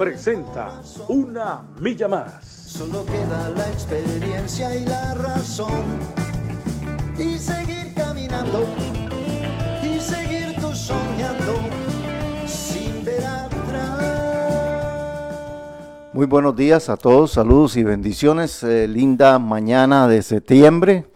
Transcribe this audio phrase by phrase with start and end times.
[0.00, 2.42] presenta Una Milla Más.
[2.42, 5.84] Solo queda la experiencia y la razón.
[7.18, 8.64] Y seguir caminando,
[9.82, 11.54] y seguir tú soñando,
[12.46, 14.00] sin ver atrás.
[16.14, 18.62] Muy buenos días a todos, saludos y bendiciones.
[18.62, 21.08] Eh, linda mañana de septiembre.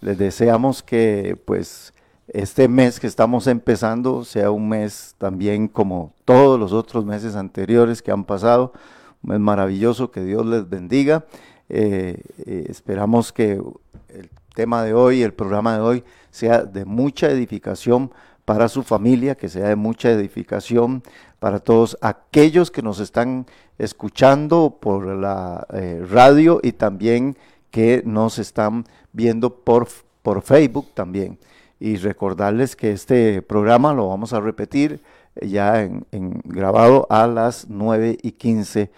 [0.00, 1.92] Les deseamos que pues
[2.32, 8.02] este mes que estamos empezando sea un mes también como todos los otros meses anteriores
[8.02, 8.72] que han pasado,
[9.22, 11.24] un mes maravilloso, que Dios les bendiga.
[11.68, 13.60] Eh, eh, esperamos que
[14.08, 18.12] el tema de hoy, el programa de hoy, sea de mucha edificación
[18.44, 21.02] para su familia, que sea de mucha edificación
[21.40, 23.46] para todos aquellos que nos están
[23.78, 27.36] escuchando por la eh, radio y también
[27.70, 29.88] que nos están viendo por,
[30.22, 31.38] por Facebook también
[31.80, 35.02] y recordarles que este programa lo vamos a repetir
[35.40, 36.04] ya en,
[36.44, 38.90] grabado a las 9 y 15,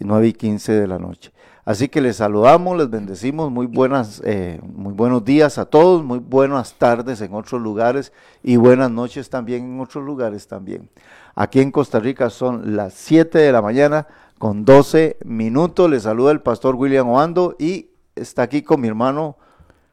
[0.00, 1.32] 9 y 15 de la noche.
[1.64, 6.18] Así que les saludamos, les bendecimos, muy buenas, eh, muy buenos días a todos, muy
[6.18, 10.90] buenas tardes en otros lugares y buenas noches también en otros lugares también.
[11.34, 14.06] Aquí en Costa Rica son las 7 de la mañana
[14.38, 15.88] con 12 minutos.
[15.88, 19.38] Les saluda el pastor William Oando y está aquí con mi hermano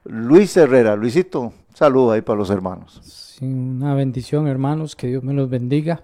[0.03, 0.98] Luis Herrera.
[0.98, 3.38] Luisito, saludo ahí para los hermanos.
[3.41, 6.03] una bendición, hermanos, que Dios me los bendiga.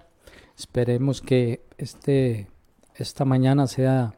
[0.56, 2.48] Esperemos que este,
[2.96, 4.14] esta mañana sea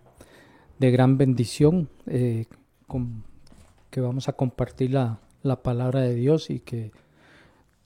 [0.79, 2.47] de gran bendición, eh,
[3.91, 5.21] que vamos a compartir la,
[5.63, 6.93] palabra de Dios y que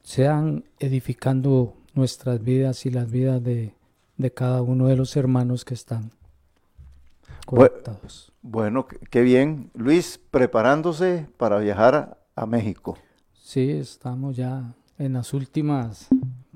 [0.02, 3.75] sean edificando nuestras vidas y las vidas de,
[4.16, 6.12] de cada uno de los hermanos que están
[7.46, 8.32] conectados.
[8.42, 9.70] Bueno, qué bien.
[9.75, 12.96] Luis, preparándose para viajar a México.
[13.44, 16.09] Sí, estamos ya en las últimas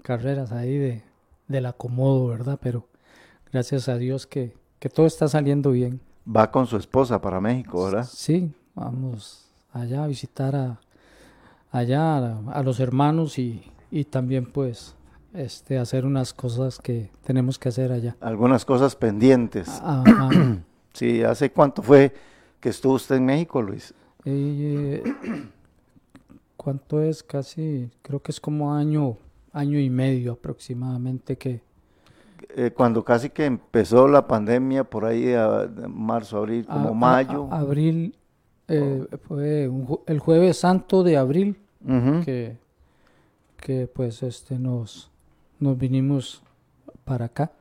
[0.03, 1.03] carreras ahí de,
[1.47, 2.59] del acomodo, ¿verdad?
[2.63, 2.89] Pero
[3.53, 4.57] gracias a Dios que,
[4.95, 6.01] todo está saliendo bien.
[6.27, 8.09] Va con su esposa para México, ¿verdad?
[8.11, 10.81] Sí, vamos allá a visitar a,
[11.71, 14.97] allá a, los hermanos y, y, también pues
[15.35, 18.17] este hacer unas cosas que tenemos que hacer allá.
[18.23, 19.69] Algunas cosas pendientes.
[20.95, 22.15] Sí, ¿hace cuánto fue
[22.59, 23.95] que estuvo usted en México, Luis?
[24.25, 25.05] Eh,
[26.59, 27.23] ¿Cuánto es?
[27.23, 29.17] Casi, creo que es como año,
[29.53, 31.63] año y medio aproximadamente que...
[32.57, 37.49] Eh, cuando casi que empezó la pandemia, por ahí a marzo, abril, como mayo.
[37.53, 38.17] abril,
[38.67, 39.71] eh, fue
[40.07, 41.61] el jueves santo de abril
[42.25, 42.59] que,
[43.57, 45.13] que pues este nos,
[45.61, 46.43] nos vinimos
[47.05, 47.53] para acá.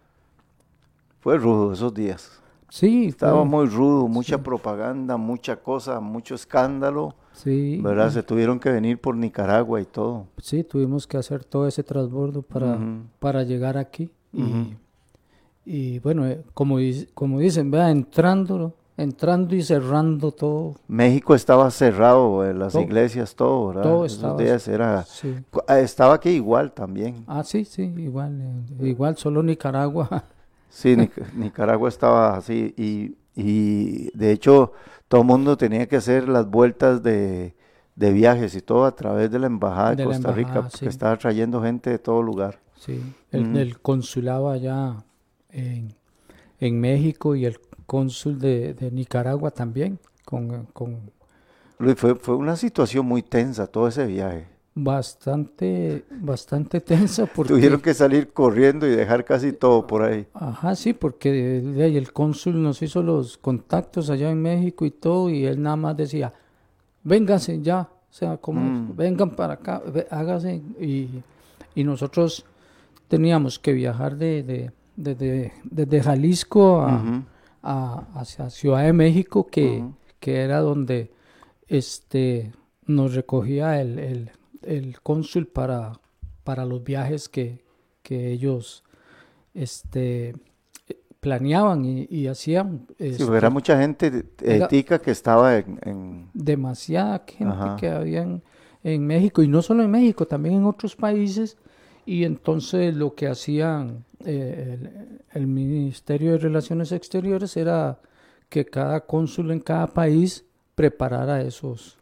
[1.20, 2.42] Fue rudo esos días.
[2.70, 3.10] Sí.
[3.10, 7.14] Estaba muy rudo, mucha propaganda, mucha cosa, mucho escándalo.
[7.38, 7.80] Sí.
[7.82, 8.10] ¿Verdad?
[8.10, 10.26] Se tuvieron que venir por Nicaragua y todo.
[10.42, 12.80] Sí, tuvimos que hacer todo ese transbordo para,
[13.20, 14.10] para llegar aquí.
[15.66, 16.78] y, bueno, eh, como,
[17.14, 20.76] como dicen, vea, entrando, entrando y cerrando todo.
[20.88, 23.84] México estaba cerrado, eh, las iglesias, todo, ¿verdad?
[23.84, 24.44] Todo estaba.
[24.44, 25.06] era,
[25.68, 27.24] ah, Estaba aquí igual también.
[27.28, 28.42] Ah, sí, sí, igual.
[28.82, 30.24] Eh, igual, solo Nicaragua.
[30.70, 30.98] Sí,
[31.34, 34.74] Nicaragua estaba así y, y, de hecho
[35.08, 37.54] todo el mundo tenía que hacer las vueltas de,
[37.96, 41.90] viajes y todo a través de la Embajada de, Costa Rica, porque estaba trayendo gente
[41.92, 42.60] de todo lugar.
[42.76, 45.04] Sí, el, consulado allá
[45.50, 45.96] en,
[46.60, 50.00] México y el cónsul de, Nicaragua también.
[50.26, 51.10] Con, con...
[51.96, 57.26] Fue, fue una situación muy tensa todo ese viaje bastante, bastante tensa.
[57.36, 60.28] Porque, Tuvieron que salir corriendo y dejar casi todo por ahí.
[60.34, 65.46] Ajá, sí, porque el cónsul nos hizo los contactos allá en México y todo, y
[65.46, 66.32] él nada más decía,
[67.04, 68.96] vénganse ya, o sea, como, mm.
[68.96, 69.82] vengan para acá,
[70.12, 71.10] hágase, y,
[71.76, 72.44] nosotros
[73.08, 76.82] teníamos que viajar de, de, desde Jalisco
[77.62, 79.84] a, hacia Ciudad de México, que,
[80.20, 81.12] que era donde
[81.68, 82.52] este
[82.88, 84.32] nos recogía el, el
[85.04, 86.00] cónsul para,
[86.44, 87.64] para los viajes que,
[88.04, 88.84] que ellos
[89.54, 90.36] este,
[91.20, 92.88] planeaban y, hacían.
[92.98, 96.30] si sí, era mucha gente ética que estaba en...
[96.34, 98.26] Demasiada gente que había
[98.84, 101.58] en, México, y no solo en México, también en otros países,
[102.06, 108.00] y entonces lo que hacían eh, el, Ministerio de Relaciones Exteriores era
[108.48, 110.46] que cada cónsul en cada país
[110.76, 111.98] preparara esos,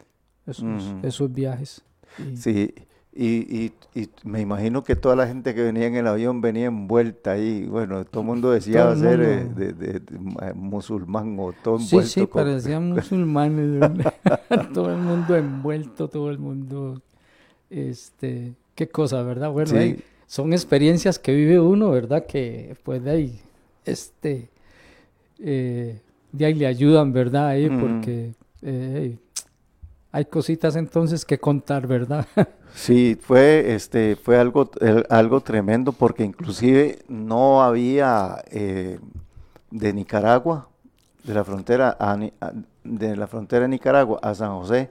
[0.45, 1.84] esos, esos viajes.
[2.35, 2.73] Sí,
[3.13, 3.27] y,
[3.65, 7.31] y, y me imagino que toda la gente que venía en el avión venía envuelta
[7.31, 7.65] ahí.
[7.65, 9.59] Bueno, todo el mundo decía Todo ser eh, mundo.
[9.59, 12.09] de, de- de mu- eh, musulmán o todo Sí, envuelto.
[12.11, 13.91] sí, con- parecían musulmanes.
[14.73, 17.01] todo el mundo envuelto, todo el mundo.
[17.69, 19.51] Este, qué cosa, ¿verdad?
[19.51, 19.77] Bueno, Sí.
[19.77, 22.25] hey, son experiencias que vive uno, ¿verdad?
[22.25, 23.39] Que pues de ahí,
[23.85, 24.49] este,
[25.39, 25.99] eh,
[26.31, 27.47] de ahí le ayudan, ¿verdad?
[27.47, 29.17] Ahí, porque eh,
[30.15, 32.25] hay cositas entonces que contar, ¿verdad?
[32.73, 38.99] Sí, fue, este, fue algo, el- algo tremendo porque inclusive no había eh,
[39.71, 40.67] de Nicaragua,
[41.23, 42.17] de la frontera a
[42.83, 44.89] de la frontera de Nicaragua a San José,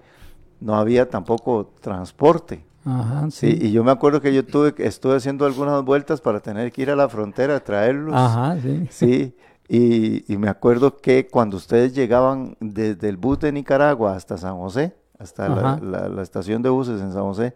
[0.61, 2.65] no había tampoco transporte.
[2.87, 3.67] Ajá, Sí, sí.
[3.67, 6.83] y yo me acuerdo que yo tuve, que- estuve haciendo algunas vueltas para tener que
[6.83, 8.15] ir a la frontera a traerlos.
[8.17, 8.87] Ajá, sí.
[8.91, 9.37] Sí,
[9.69, 14.57] y, y me acuerdo que cuando ustedes llegaban desde el bus de Nicaragua hasta San
[14.59, 14.95] José,
[15.25, 15.81] hasta la, Ajá.
[15.83, 17.55] la- la estación de buses en San José,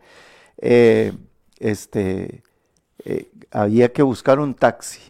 [0.59, 1.12] eh,
[1.59, 2.43] este,
[3.05, 5.00] eh, había que buscar un taxi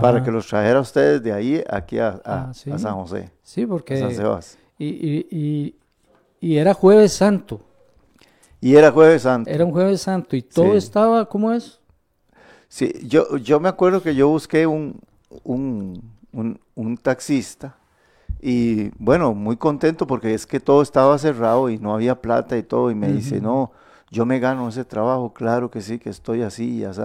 [0.00, 2.70] para que los trajera a ustedes de ahí aquí a, a- Ah, sí.
[2.70, 4.14] a San José, Sí, a San porque...
[4.14, 4.56] Sebas.
[4.78, 5.74] Y, y, y,
[6.40, 7.60] y era jueves santo.
[8.60, 9.50] Y era jueves santo.
[9.50, 10.76] Era un jueves santo y todo Sí.
[10.78, 11.80] estaba, ¿cómo es?
[12.68, 15.00] Sí, yo, yo me acuerdo que yo busqué un,
[15.42, 16.00] un,
[16.32, 17.74] un- un taxista
[18.42, 22.64] y bueno, muy contento porque es que todo estaba cerrado y no había plata y
[22.64, 23.70] todo y me dice, no,
[24.10, 27.00] yo me gano ese trabajo, claro que sí, que estoy así y así,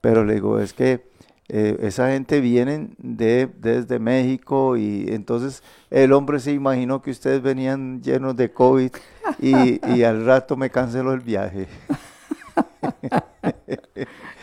[0.00, 1.08] pero le digo, es que
[1.48, 7.40] eh, esa gente viene de, desde México y entonces el hombre se imaginó que ustedes
[7.40, 8.90] venían llenos de COVID
[9.38, 11.68] y, y al rato me canceló el viaje.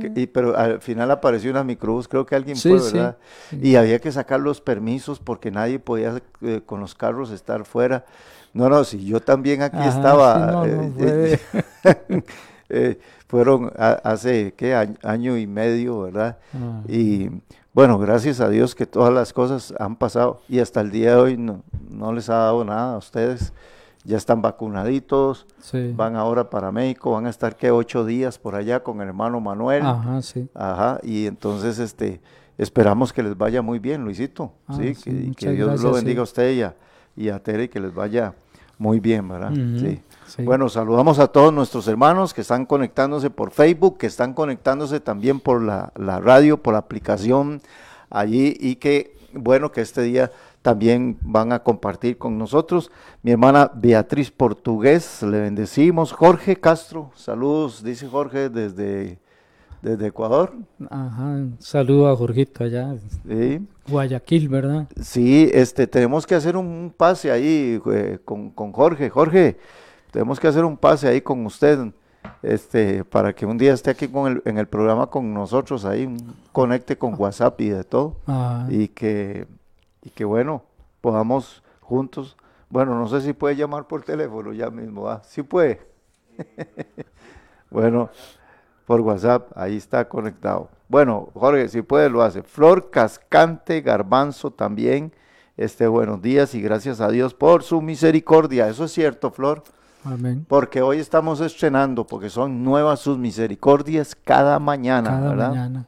[0.00, 3.16] Que- y- pero al final apareció una microbús, creo que alguien Sí, fue, ¿verdad?
[3.50, 3.58] sí.
[3.62, 8.04] Y había que sacar los permisos porque nadie podía eh, con los carros estar fuera.
[8.52, 10.46] No, no, si yo también aquí Ajá, estaba.
[10.52, 11.38] no, eh, no, eh,
[11.82, 12.22] fue-
[12.68, 12.98] eh,
[13.28, 14.74] fueron a- hace, ¿qué?
[14.74, 16.38] Año, año y medio, ¿verdad?
[16.54, 17.30] Ah, Y
[17.72, 21.16] bueno, gracias a Dios que todas las cosas han pasado y hasta el día de
[21.16, 23.52] hoy no, no les ha dado nada a ustedes.
[24.06, 25.92] Ya están vacunaditos, sí.
[25.96, 29.40] van ahora para México, van a estar que ocho días por allá con el hermano
[29.40, 29.84] Manuel.
[29.84, 30.48] Ajá, sí.
[30.54, 32.20] Ajá, y entonces este
[32.56, 34.52] esperamos que les vaya muy bien, Luisito.
[34.68, 36.74] Ah, sí, sí, que, Dios lo bendiga a usted y a,
[37.16, 38.34] y a Tere, que les vaya
[38.78, 39.52] muy bien, ¿verdad?
[39.52, 40.00] Sí.
[40.26, 40.42] sí.
[40.42, 45.40] Bueno, saludamos a todos nuestros hermanos que están conectándose por Facebook, que están conectándose también
[45.40, 47.60] por la, la radio, por la aplicación
[48.10, 50.30] allí y que, bueno, que este día
[50.66, 52.90] también van a compartir con nosotros.
[53.22, 56.10] Mi hermana Beatriz Portugués, le bendecimos.
[56.10, 59.20] Jorge Castro, saludos, dice Jorge desde,
[59.80, 60.54] desde Ecuador.
[60.90, 62.96] Ajá, saludo a Jorgito allá,
[63.28, 63.64] Sí.
[63.86, 64.88] Guayaquil, ¿verdad?
[65.00, 69.08] Sí, este, tenemos que hacer un pase ahí eh, con, con Jorge.
[69.08, 69.56] Jorge,
[70.10, 71.78] tenemos que hacer un pase ahí con usted,
[72.42, 76.06] este, para que un día esté aquí con el, en el programa con nosotros, ahí
[76.06, 79.46] un conecte con WhatsApp y de todo, Ah, y que,
[80.06, 80.62] y que bueno,
[81.00, 82.36] podamos juntos,
[82.70, 85.20] bueno, no sé si puede llamar por teléfono ya mismo, ¿ah?
[85.24, 85.80] Sí puede.
[87.70, 88.08] bueno,
[88.86, 90.68] por WhatsApp, ahí está conectado.
[90.88, 92.44] Bueno, Jorge, si puede lo hace.
[92.44, 95.12] Flor Cascante Garbanzo también.
[95.56, 98.68] Este, buenos días y gracias a Dios por su misericordia.
[98.68, 99.64] Eso es cierto, Flor,
[100.04, 100.46] amén.
[100.48, 105.48] porque hoy estamos estrenando, porque son nuevas sus misericordias cada mañana, Cada ¿verdad?
[105.48, 105.86] mañana.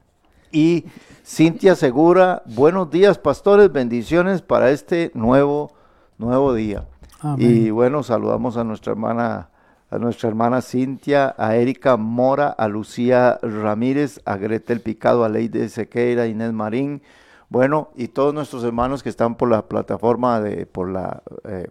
[0.50, 0.86] Y
[1.24, 5.72] Cintia Segura, buenos días, pastores, bendiciones para este nuevo,
[6.16, 6.86] nuevo día.
[7.20, 7.66] Amén.
[7.66, 9.50] Y bueno, saludamos a nuestra hermana,
[9.90, 15.68] a nuestra hermana Cintia, a Erika Mora, a Lucía Ramírez, a Gretel Picado, a Leide
[15.68, 17.02] Sequeira, Inés Marín,
[17.50, 21.68] bueno, y todos nuestros hermanos que están por la plataforma de, por la, eh,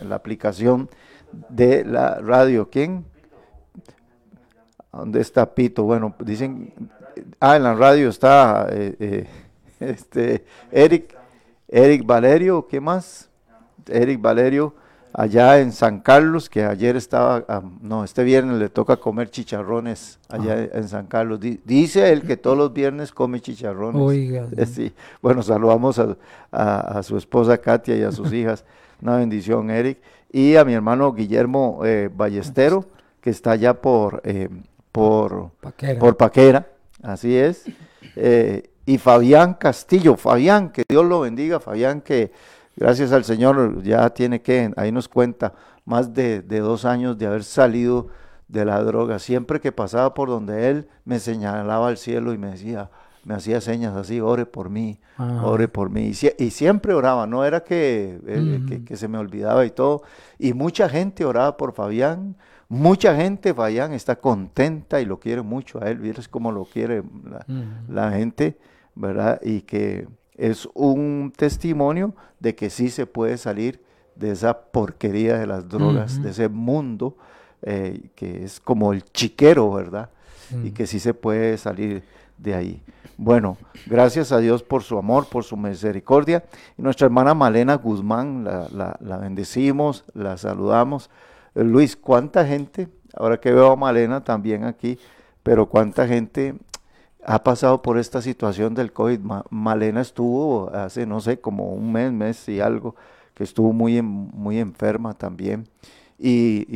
[0.00, 0.88] la aplicación
[1.48, 2.68] de la radio.
[2.70, 3.04] ¿Quién?
[4.92, 5.84] ¿Dónde está Pito?
[5.84, 6.72] Bueno, dicen,
[7.40, 9.26] ah, en la radio está eh, eh,
[9.80, 11.16] este Eric,
[11.68, 13.28] Eric Valerio, ¿qué más?
[13.88, 14.74] Eric Valerio,
[15.12, 17.44] allá en San Carlos, que ayer estaba,
[17.80, 21.40] no, este viernes le toca comer chicharrones allá en San Carlos.
[21.40, 24.00] Di- dice él que todos los viernes come chicharrones.
[24.00, 26.16] Oiga, Eh, Sí, bueno, saludamos a,
[26.52, 28.64] a- a su esposa Katia y a sus hijas.
[29.02, 29.98] Una bendición, Eric.
[30.32, 32.84] Y a mi hermano Guillermo eh, Ballestero,
[33.20, 34.48] que está allá por, eh,
[34.92, 35.98] por, Paquera.
[35.98, 36.66] por Paquera,
[37.02, 37.64] así es.
[38.16, 42.32] Eh, y Fabián Castillo, Fabián, que Dios lo bendiga, Fabián, que
[42.76, 45.54] gracias al Señor ya tiene que, ahí nos cuenta,
[45.84, 48.08] más de, de dos años de haber salido
[48.48, 49.18] de la droga.
[49.18, 52.90] Siempre que pasaba por donde él, me señalaba al cielo y me decía,
[53.24, 54.98] me hacía señas así, ore por mí,
[55.44, 56.06] ore por mí.
[56.06, 60.02] Y, sie- y siempre oraba, no era que, eh, que se me olvidaba y todo.
[60.38, 62.36] Y mucha gente oraba por Fabián.
[62.72, 65.98] Mucha gente, Fabián, está contenta y lo quiere mucho a él.
[65.98, 67.02] Vieres cómo lo quiere
[67.88, 68.56] la, gente,
[68.94, 69.40] ¿verdad?
[69.42, 73.82] Y que es un testimonio de que sí se puede salir
[74.14, 77.16] de esa porquería de las drogas, de ese mundo
[77.62, 80.08] eh, que es como el chiquero, ¿verdad?
[80.52, 80.72] Y Mm.
[80.74, 82.04] que sí se puede salir
[82.38, 82.82] de ahí.
[83.18, 86.44] Bueno, gracias a Dios por su amor, por su misericordia.
[86.78, 91.10] Y nuestra hermana Malena Guzmán, la, la- la bendecimos, la saludamos.
[91.64, 94.98] Luis, ¿cuánta gente, ahora que veo a Malena también aquí,
[95.42, 96.54] pero cuánta gente
[97.24, 99.20] ha pasado por esta situación del COVID?
[99.20, 102.94] Ma- Malena estuvo hace, no sé, como un mes, mes y algo,
[103.34, 105.68] que estuvo muy, en- muy enferma también.
[106.18, 106.66] Y,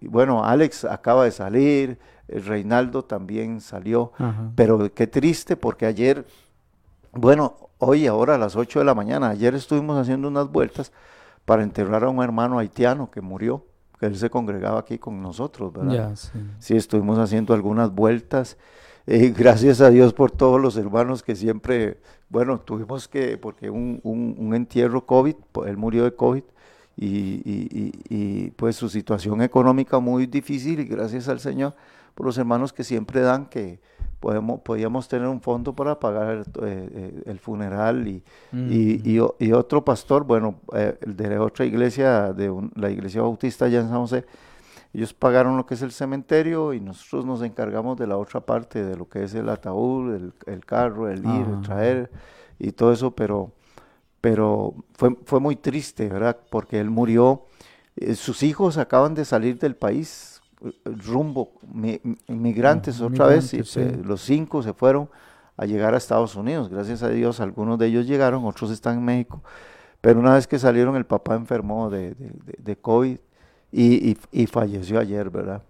[0.00, 1.98] y, bueno, Alex acaba de salir,
[2.28, 4.12] eh, Reinaldo también salió.
[4.18, 4.50] Ajá.
[4.54, 6.26] Pero qué triste porque ayer,
[7.12, 10.92] bueno, hoy ahora a las 8 de la mañana, ayer estuvimos haciendo unas vueltas
[11.44, 13.64] para enterrar a un hermano haitiano que murió,
[14.06, 15.92] él se congregaba aquí con nosotros, ¿verdad?
[16.16, 16.38] Sí.
[16.58, 18.56] Sí, estuvimos haciendo algunas vueltas.
[19.06, 21.98] eh, gracias a Dios por todos los hermanos que siempre,
[22.30, 25.34] bueno, tuvimos que, porque un, un, un entierro COVID,
[25.66, 26.42] él murió de COVID
[26.96, 31.74] y, y- y- y, pues su situación económica muy difícil y gracias al Señor
[32.14, 33.80] por los hermanos que siempre dan que
[34.24, 38.22] podemos, podíamos tener un fondo para pagar eh, eh, el funeral y,
[38.54, 42.88] y, y o- y otro pastor, bueno, eh, el de otra iglesia, de un- la
[42.90, 44.24] iglesia bautista allá en San José,
[44.94, 48.82] ellos pagaron lo que es el cementerio y nosotros nos encargamos de la otra parte,
[48.82, 51.62] de lo que es el ataúd, el, el carro, el ir, el Ah.
[51.62, 52.10] traer
[52.58, 53.52] y todo eso, pero,
[54.22, 56.38] pero fue, fue muy triste, ¿verdad?
[56.50, 57.42] Porque él murió,
[57.96, 60.33] eh, sus hijos acaban de salir del país, eh,
[60.84, 63.80] rumbo, mi- mi- inmigrantes Ah, otra vez, y, migrantes, sí.
[63.80, 65.08] eh, los cinco se fueron
[65.56, 69.04] a llegar a Estados Unidos, gracias a Dios, algunos de ellos llegaron, otros están en
[69.04, 69.42] México,
[70.00, 73.18] pero una vez que salieron el papá enfermó de, de, de- de COVID
[73.72, 75.62] y, y- y falleció ayer, ¿verdad?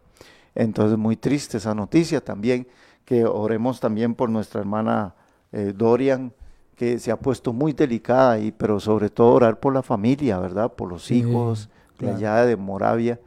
[0.55, 2.67] Entonces muy triste esa noticia también,
[3.05, 5.15] que oremos también por nuestra hermana
[5.53, 6.33] eh, Dorian,
[6.77, 10.73] que se ha puesto muy delicada y pero sobre todo orar por la familia, ¿verdad?
[10.73, 12.17] Por los hijos de claro.
[12.17, 13.21] allá de Moravia,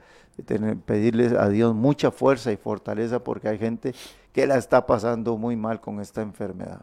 [0.46, 3.94] tener- pedirles a Dios mucha fuerza y fortaleza porque hay gente
[4.34, 6.82] que la está pasando muy mal con esta enfermedad.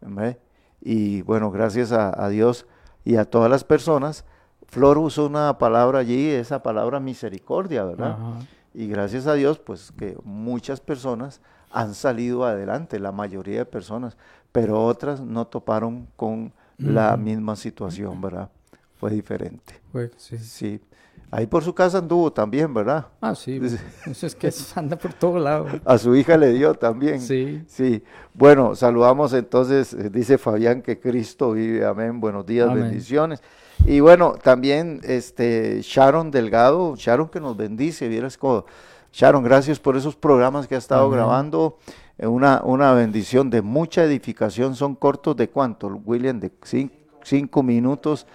[0.00, 0.38] ¿ve?
[0.80, 2.66] Y bueno, gracias a, a Dios
[3.04, 4.24] y a todas las personas,
[4.66, 8.12] Flor usó una palabra allí, esa palabra misericordia, ¿verdad?
[8.12, 8.38] Ajá.
[8.74, 14.16] Y gracias a Dios, pues que muchas personas han salido adelante, la mayoría de personas,
[14.52, 18.50] pero otras no toparon con la misma situación, ¿verdad?
[18.96, 19.80] Fue diferente.
[20.16, 20.38] Sí.
[20.38, 20.80] Sí.
[21.30, 23.06] Ahí por su casa anduvo también, ¿verdad?
[23.20, 23.60] Ah, sí.
[24.06, 25.66] Eso es que anda por todo lado.
[25.84, 27.20] A su hija le dio también.
[27.20, 27.62] Sí.
[27.66, 28.02] Sí.
[28.32, 32.20] Bueno, saludamos entonces, eh, dice Fabián que Cristo vive, amén.
[32.20, 32.84] Buenos días, Amén.
[32.84, 33.42] bendiciones.
[33.84, 38.64] Y bueno, también este Sharon Delgado, Sharon que nos bendice, vieras cómo.
[39.12, 41.16] Sharon, gracias por esos programas que ha estado Amén.
[41.18, 41.78] grabando.
[42.18, 44.74] eh, Una, una bendición de mucha edificación.
[44.76, 46.90] Son cortos de cuánto, William, de cin-
[47.22, 48.26] cinco minutos,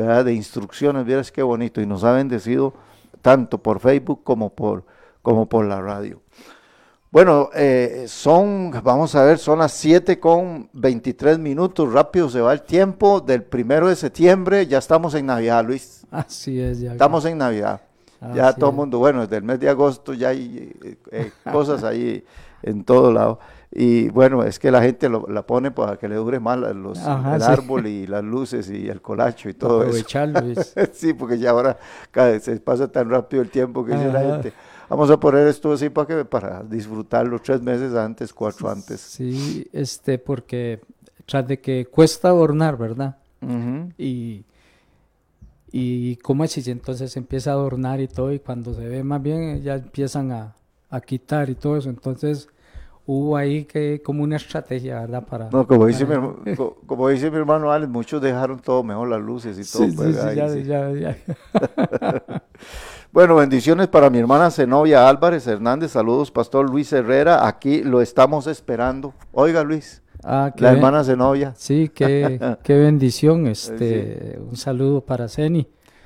[0.00, 0.24] ¿verdad?
[0.24, 1.80] De instrucciones, vieras qué bonito.
[1.80, 2.74] Y nos ha bendecido
[3.22, 4.84] tanto por Facebook como por,
[5.22, 6.20] como por la radio.
[7.12, 12.52] Bueno, eh, son, vamos a ver, son las 7 con 23 minutos, rápido se va
[12.52, 16.78] el tiempo, del primero de septiembre ya estamos en Navidad, Luis, Así es.
[16.78, 16.92] Ya.
[16.92, 17.80] estamos en Navidad,
[18.32, 21.82] ya todo el mundo, bueno, desde el mes de agosto ya hay eh, eh, cosas
[21.82, 22.24] ahí
[22.62, 23.40] en todo lado,
[23.72, 26.98] y bueno, es que la gente lo- la pone para que le dure más los,
[26.98, 27.46] Ajá, el sí.
[27.48, 29.88] árbol y las luces y el colacho y todo eso.
[29.90, 30.40] Aprovecharlo.
[30.50, 31.78] es- Sí, porque ya ahora
[32.10, 34.52] cada- se pasa tan rápido el tiempo que dice la gente.
[34.88, 39.00] Vamos a poner esto así para que para disfrutarlo tres meses antes, cuatro antes.
[39.00, 40.80] Sí, este, porque
[41.26, 43.16] tras de que cuesta adornar, ¿verdad?
[43.96, 44.44] Y,
[45.70, 49.22] y cómo es, y entonces empieza a adornar y todo, y cuando se ve más
[49.22, 50.56] bien ya empiezan a,
[50.90, 51.88] a quitar y todo eso.
[51.88, 52.48] Entonces
[53.06, 55.24] hubo ahí que como una estrategia, ¿verdad?
[55.26, 59.08] Para, No, como dice, mi, para- como dice mi hermano Alex, muchos dejaron todo mejor,
[59.08, 59.88] las luces y todo.
[59.88, 60.62] Sí, pues, sí, ahí, ya, sí.
[60.64, 61.16] ya, ya.
[63.12, 65.90] Bueno, bendiciones para mi hermana Zenobia Álvarez Hernández.
[65.90, 67.44] Saludos, Pastor Luis Herrera.
[67.48, 69.14] Aquí lo estamos esperando.
[69.32, 71.52] Oiga, Luis, Ah, la hermana Zenobia.
[71.56, 73.48] Sí, qué, qué bendición.
[73.48, 75.26] Este, un saludo para.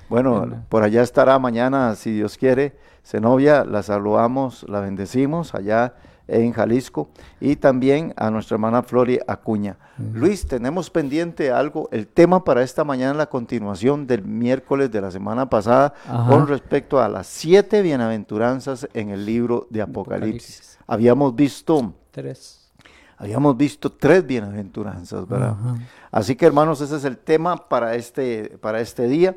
[0.09, 0.65] Bueno, Bueno.
[0.71, 2.73] por allá estará mañana, si Dios quiere.
[3.05, 5.93] Zenobia, la saludamos, la bendecimos allá
[6.29, 7.09] en Jalisco.
[7.41, 9.77] Y también a nuestra hermana Flori Acuña.
[10.13, 15.11] Luis, tenemos pendiente algo, el tema para esta mañana, la continuación del miércoles de la
[15.11, 16.29] semana pasada, Ajá.
[16.29, 20.79] con respecto a las siete bienaventuranzas en el libro de Apocalipsis.
[20.79, 20.79] Apocalipsis.
[20.87, 22.71] Habíamos visto Tres.
[23.17, 25.51] habíamos visto tres bienaventuranzas, ¿verdad?
[25.59, 25.77] Ajá.
[26.11, 29.37] Así que hermanos, ese es el tema para este, para este día.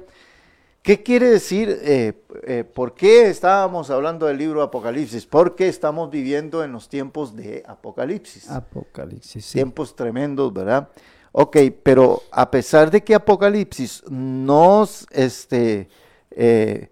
[0.88, 1.80] ¿Qué quiere decir?
[1.82, 2.14] eh,
[2.44, 5.26] eh, ¿Por qué estábamos hablando del libro Apocalipsis?
[5.26, 8.50] Porque estamos viviendo en los tiempos de Apocalipsis.
[8.50, 9.54] Apocalipsis, sí.
[9.58, 10.88] Tiempos tremendos, ¿verdad?
[11.34, 15.90] Ok, pero a pesar de que Apocalipsis nos, este,
[16.32, 16.90] eh,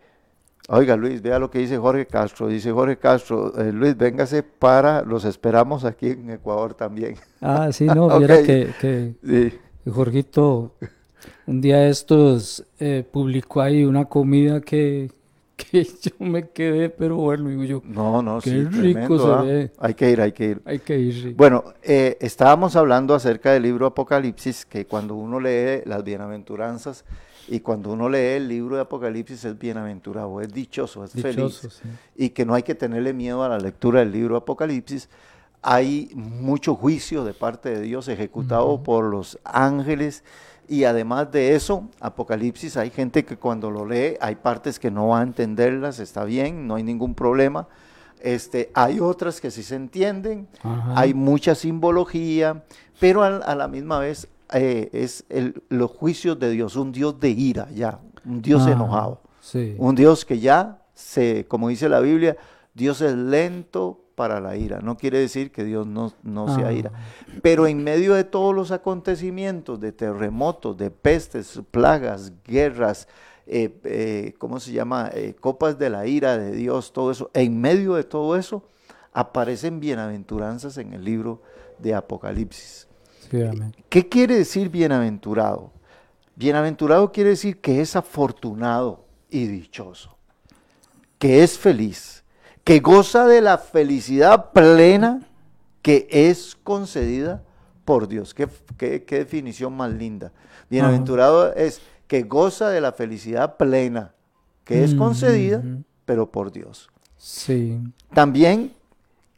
[0.68, 5.24] oiga Luis, vea lo que dice Jorge Castro, dice Jorge Castro, Luis, véngase para, los
[5.24, 7.16] esperamos aquí en Ecuador también.
[7.40, 8.18] Ah, sí, no, Ok.
[8.20, 9.60] viera que, que Sí.
[9.90, 10.74] Jorgito
[11.48, 15.12] un día estos eh, publicó ahí una comida que,
[15.56, 19.34] que yo me quedé, pero bueno, digo yo, No, no, Qué sí, rico tremendo, se
[19.34, 19.42] ¿ah?
[19.42, 19.72] ve.
[19.80, 20.62] Hay que ir, hay que ir.
[20.66, 21.14] hay que ir.
[21.14, 21.34] sí.
[21.38, 27.06] Bueno, eh, estábamos hablando acerca del libro Apocalipsis, que cuando uno lee las bienaventuranzas
[27.48, 31.80] y cuando uno lee el libro de Apocalipsis es bienaventurado, es dichoso, es Dichoso, feliz.
[31.82, 31.90] sí.
[32.16, 35.10] Y que no hay que tenerle miedo a la lectura del libro Apocalipsis.
[35.62, 40.24] Hay mucho juicio de parte de Dios ejecutado por los ángeles.
[40.68, 45.10] Y además de eso, Apocalipsis, hay gente que cuando lo lee, hay partes que no
[45.10, 47.68] va a entenderlas, está bien, no hay ningún problema.
[48.22, 50.94] Este, hay otras que sí se entienden, Ajá.
[51.00, 52.64] hay mucha simbología,
[53.00, 57.20] pero al- a, la misma vez eh, es el- los juicios de Dios, un Dios
[57.20, 59.76] de ira, ya, un Dios Ajá, enojado, Sí.
[59.78, 62.38] un Dios que ya se, como dice la Biblia,
[62.74, 64.80] Dios es lento para la ira.
[64.82, 66.74] No quiere decir que Dios no, no sea Ah.
[66.74, 66.92] ira.
[67.42, 73.08] Pero en medio de todos los acontecimientos, de terremotos, de pestes, plagas, guerras,
[73.46, 75.10] eh, eh, ¿cómo se llama?
[75.14, 77.30] Eh, copas de la ira de Dios, todo eso.
[77.34, 78.64] En medio de todo eso
[79.14, 81.42] aparecen bienaventuranzas en el libro
[81.80, 82.88] de Apocalipsis.
[83.30, 83.38] sí.
[83.90, 85.72] ¿Qué quiere decir bienaventurado?
[86.36, 90.18] Bienaventurado quiere decir que es afortunado y dichoso,
[91.18, 92.15] que es feliz,
[92.66, 95.22] que goza de la felicidad plena
[95.82, 97.42] que es concedida
[97.86, 98.34] por Dios.
[98.34, 100.34] Qué, qué- qué definición más linda.
[100.70, 104.14] Bienaventurado es que goza de la felicidad plena
[104.64, 105.64] que es concedida,
[106.06, 106.90] pero por Dios.
[107.18, 107.80] Sí.
[108.14, 108.74] También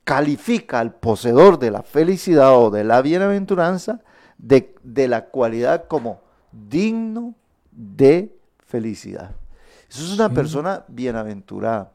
[0.05, 3.99] califica al poseedor de la felicidad o de la bienaventuranza
[4.37, 6.21] de, de la cualidad como
[6.53, 7.35] digno
[7.73, 8.33] de
[8.65, 9.31] felicidad.
[9.89, 10.35] Eso es una Sí.
[10.35, 11.91] persona bienaventurada.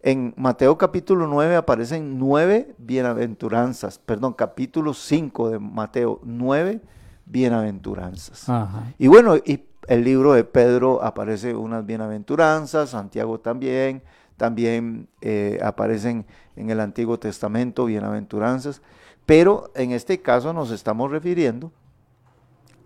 [0.00, 6.80] En Mateo capítulo 9 aparecen nueve bienaventuranzas, perdón, capítulo 5 de Mateo, nueve
[7.26, 8.48] bienaventuranzas.
[8.48, 8.94] Ajá.
[8.96, 14.02] Y bueno, y el libro de Pedro aparece unas bienaventuranzas, Santiago también,
[14.36, 18.82] también eh, aparecen en el Antiguo Testamento bienaventuranzas,
[19.26, 21.72] pero en este caso nos estamos refiriendo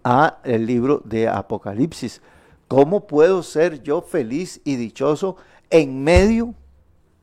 [0.03, 2.23] a el libro de Apocalipsis.
[2.69, 5.37] ¿Cómo puedo ser yo feliz y dichoso
[5.69, 6.55] en medio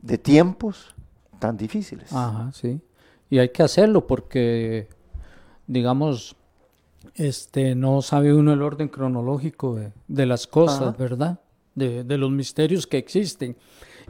[0.01, 0.95] de tiempos
[1.39, 2.11] tan difíciles?
[2.11, 2.81] Ajá, sí.
[3.29, 4.87] Y hay que hacerlo porque,
[5.67, 6.35] digamos,
[7.15, 10.95] este, no sabe uno el orden cronológico de, de las cosas, Ajá.
[10.97, 11.39] ¿verdad?
[11.75, 13.55] De, de los misterios que existen.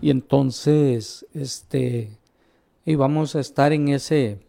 [0.02, 2.18] Y entonces, este,
[2.86, 4.40] y vamos a estar en ese,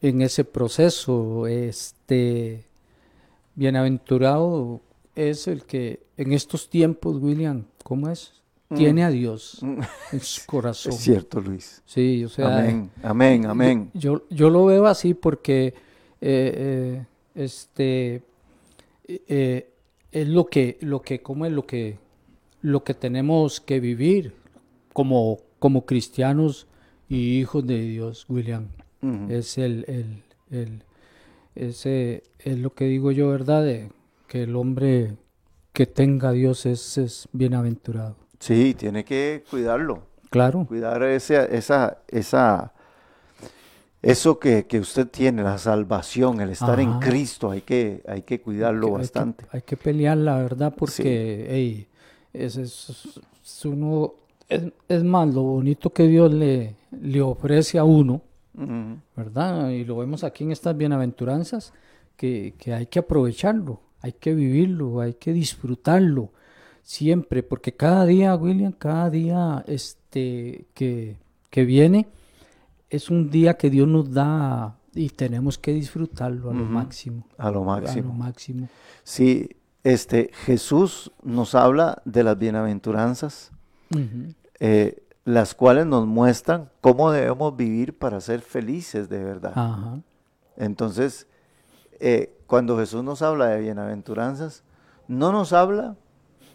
[0.00, 2.64] en ese proceso, este,
[3.54, 4.80] bienaventurado
[5.14, 8.32] es el que en estos tiempos, William, ¿cómo es?
[8.74, 9.60] Tiene a Dios
[10.12, 10.92] en su corazón.
[10.92, 11.82] Es cierto, Luis.
[11.86, 13.90] Sí, o sea, Amén, amén, amén.
[13.94, 15.74] yo, yo lo veo así porque eh,
[16.20, 18.22] eh, este
[19.06, 19.70] eh,
[20.12, 21.96] es lo que lo que como es lo que
[22.60, 24.34] lo que tenemos que vivir
[24.92, 26.66] como como cristianos
[27.08, 28.68] y hijos de Dios, William.
[29.30, 30.82] Es el, el, el-
[31.54, 33.64] ese es lo que digo yo, ¿verdad?
[33.64, 33.90] De
[34.28, 35.16] que el hombre
[35.72, 38.16] que tenga a Dios es, es bienaventurado.
[38.38, 40.02] Sí, tiene que cuidarlo.
[40.30, 40.66] Claro.
[40.68, 42.72] cuidar ese, esa, esa,
[44.02, 46.98] eso que, que usted tiene, la salvación, el estar en.
[47.00, 49.44] Cristo, hay que, hay que cuidarlo que- hay que- bastante.
[49.52, 51.86] Hay que, pelear, la verdad, porque
[52.34, 54.12] es, es- es uno,
[54.48, 58.22] es, es más, lo bonito que Dios le, le ofrece a uno.
[59.16, 59.70] ¿verdad?
[59.70, 61.72] Y lo vemos aquí en estas bienaventuranzas,
[62.16, 66.30] que, que hay que aprovecharlo, hay que vivirlo, hay que disfrutarlo
[66.88, 71.18] siempre, porque cada día, William, cada día este, que,
[71.50, 72.08] que viene
[72.88, 77.26] es un día que Dios nos da y tenemos que disfrutarlo a lo máximo.
[77.36, 78.12] A lo A lo máximo.
[78.14, 78.68] máximo.
[79.04, 79.50] Sí,
[79.84, 83.52] este, Jesús nos habla de las bienaventuranzas,
[84.58, 90.00] eh, las cuales nos muestran cómo debemos vivir para ser felices de verdad.
[90.56, 91.26] Entonces,
[92.00, 94.64] eh, cuando Jesús nos habla de bienaventuranzas,
[95.06, 95.98] no nos habla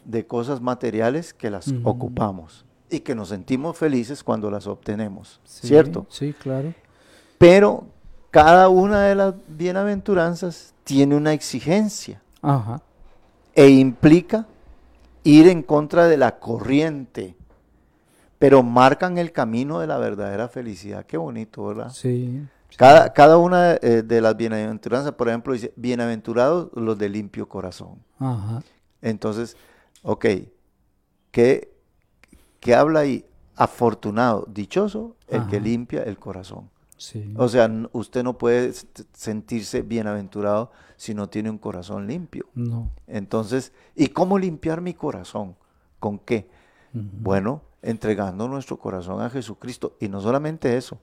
[0.06, 5.68] de cosas materiales que las ocupamos y que nos sentimos felices cuando las obtenemos, Sí,
[5.68, 6.06] ¿cierto?
[6.10, 6.74] Sí, claro.
[7.38, 7.86] Pero
[8.32, 12.82] cada una de las bienaventuranzas tiene una exigencia Ajá.
[13.56, 14.46] e implica
[15.24, 17.36] ir en contra de la corriente,
[18.40, 21.06] pero marcan el camino de la verdadera felicidad.
[21.06, 21.90] Qué bonito, ¿verdad?
[21.92, 22.42] Sí.
[22.78, 27.96] Cada, cada una eh, de las bienaventuranzas, por ejemplo, dice, bienaventurados los de limpio corazón.
[28.20, 28.62] Ajá.
[29.02, 29.56] Entonces,
[30.04, 30.26] ok,
[31.32, 31.74] ¿qué,
[32.60, 33.26] qué habla ahí?
[33.56, 36.70] Afortunado, dichoso, el que limpia el corazón.
[36.98, 37.34] Sí.
[37.38, 38.72] O sea, usted no puede
[39.14, 42.48] sentirse bienaventurado si no tiene un corazón limpio.
[42.54, 42.90] No.
[43.08, 45.56] Entonces, ¿y cómo limpiar mi corazón?
[46.00, 46.48] ¿Con qué?
[46.94, 49.98] Bueno, entregando nuestro corazón a Jesucristo.
[50.00, 50.98] Y no solamente eso.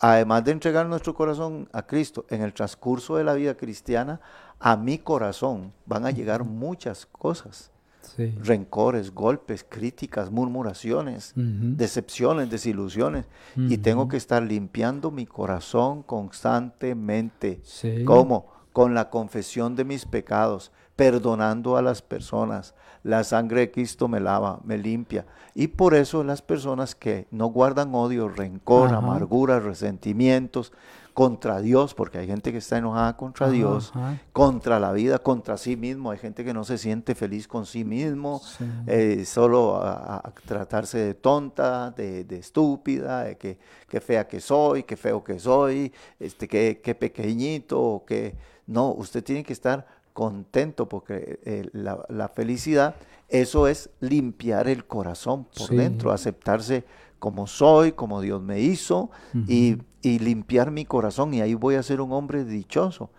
[0.00, 4.20] Además de entregar nuestro corazón a Cristo, en el transcurso de la vida cristiana,
[4.58, 7.70] a mi corazón van a llegar muchas cosas.
[8.04, 8.34] Sí.
[8.42, 13.26] Rencores, golpes, críticas, murmuraciones, decepciones, desilusiones.
[13.56, 17.60] Y tengo que estar limpiando mi corazón constantemente.
[17.62, 18.04] Sí.
[18.04, 18.52] ¿Cómo?
[18.72, 22.74] Con la confesión de mis pecados, perdonando a las personas.
[23.02, 25.26] La sangre de Cristo me lava, me limpia.
[25.54, 30.72] Y por eso las personas que no guardan odio, rencor, amargura, resentimientos
[31.14, 34.18] contra Dios, porque hay gente que está enojada contra Dios, Ajá.
[34.32, 36.10] contra la vida, contra sí mismo.
[36.10, 38.64] Hay gente que no se siente feliz con sí mismo, Sí.
[38.88, 44.40] eh, solo a, a tratarse de tonta, de, de estúpida, de que, qué fea que
[44.40, 48.34] soy, qué feo que soy, este, qué, qué pequeñito, que
[48.66, 52.96] no, usted tiene que estar contento porque eh, la, la felicidad,
[53.28, 55.76] eso es limpiar el corazón por Sí.
[55.76, 56.84] dentro, aceptarse
[57.20, 59.10] como soy, como Dios me hizo
[59.48, 63.10] y, y limpiar mi corazón y ahí voy a ser un hombre dichoso.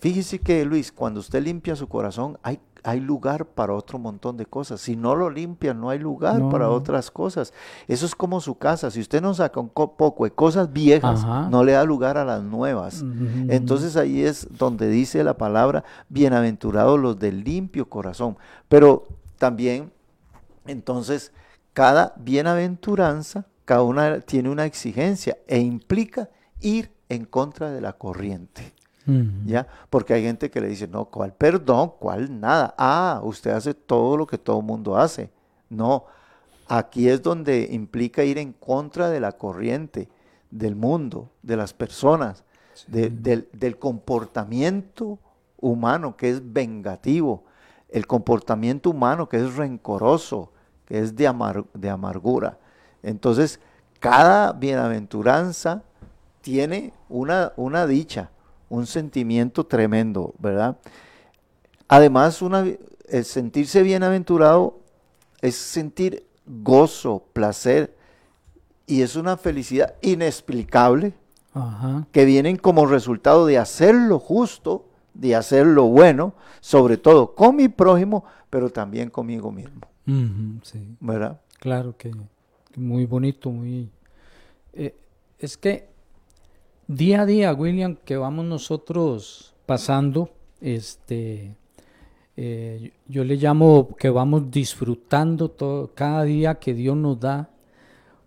[0.00, 4.44] Fíjese que Luis, cuando usted limpia su corazón, hay, hay lugar para otro montón de
[4.44, 4.80] cosas.
[4.82, 6.72] Si no lo limpia, no hay lugar No, para no.
[6.72, 7.54] otras cosas.
[7.88, 8.90] Eso es como su casa.
[8.90, 11.48] Si usted no saca un co- poco de cosas viejas, Ajá.
[11.48, 13.02] no le da lugar a las nuevas.
[13.48, 18.36] Entonces ahí es donde dice la palabra, bienaventurados los del limpio corazón.
[18.68, 19.06] Pero
[19.38, 19.90] también,
[20.66, 21.32] entonces,
[21.72, 26.28] cada bienaventuranza, cada una tiene una exigencia e implica
[26.60, 28.72] ir en contra de la corriente.
[29.46, 29.66] ¿Ya?
[29.90, 31.92] Porque hay gente que le dice, no, ¿cuál perdón?
[31.98, 32.74] ¿Cuál nada?
[32.78, 35.30] Ah, usted hace todo lo que todo mundo hace.
[35.68, 36.04] No,
[36.68, 40.08] aquí es donde implica ir en contra de la corriente,
[40.50, 42.44] del mundo, de las personas,
[42.86, 45.18] de- del, del comportamiento
[45.60, 47.44] humano que es vengativo,
[47.90, 50.50] el comportamiento humano que es rencoroso,
[50.86, 52.58] que es de, amar- de amargura.
[53.04, 53.60] Entonces,
[54.00, 55.82] cada bienaventuranza
[56.40, 58.30] tiene una, una dicha,
[58.68, 60.76] un sentimiento tremendo, ¿verdad?
[61.88, 62.64] Además, una,
[63.08, 64.78] el sentirse bienaventurado
[65.40, 67.96] es sentir gozo, placer,
[68.86, 71.14] y es una felicidad inexplicable
[71.54, 72.06] Ajá.
[72.12, 77.56] que vienen como resultado de hacer lo justo, de hacer lo bueno, sobre todo con
[77.56, 79.80] mi prójimo, pero también conmigo mismo,
[80.62, 80.96] Sí.
[81.00, 81.40] ¿verdad?
[81.60, 82.16] Claro que, que
[82.76, 83.90] muy bonito, muy...
[84.72, 84.94] eh,
[85.38, 85.88] es que
[86.86, 91.56] día a día, William, que vamos nosotros pasando, este,
[92.36, 97.50] eh, yo le llamo que vamos disfrutando todo, cada día que Dios nos da,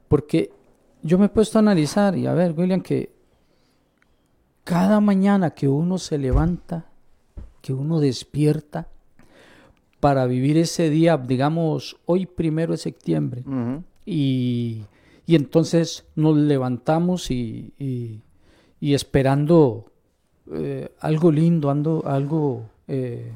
[0.08, 0.52] porque
[1.04, 3.12] yo me he puesto a analizar y a ver, William, que
[4.64, 6.86] cada mañana que uno se levanta,
[7.62, 8.88] que uno despierta,
[10.00, 13.44] para vivir ese día, digamos, hoy primero de septiembre.
[14.08, 14.84] Y,
[15.26, 18.22] y entonces nos levantamos y, y-
[18.80, 19.92] y esperando
[20.54, 23.32] eh, algo lindo, ando- algo eh,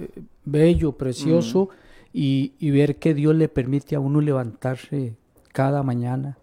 [0.00, 0.08] eh,
[0.44, 1.68] bello, precioso,
[2.12, 5.14] y, y ver que Dios le permite a uno levantarse
[5.52, 6.36] cada mañana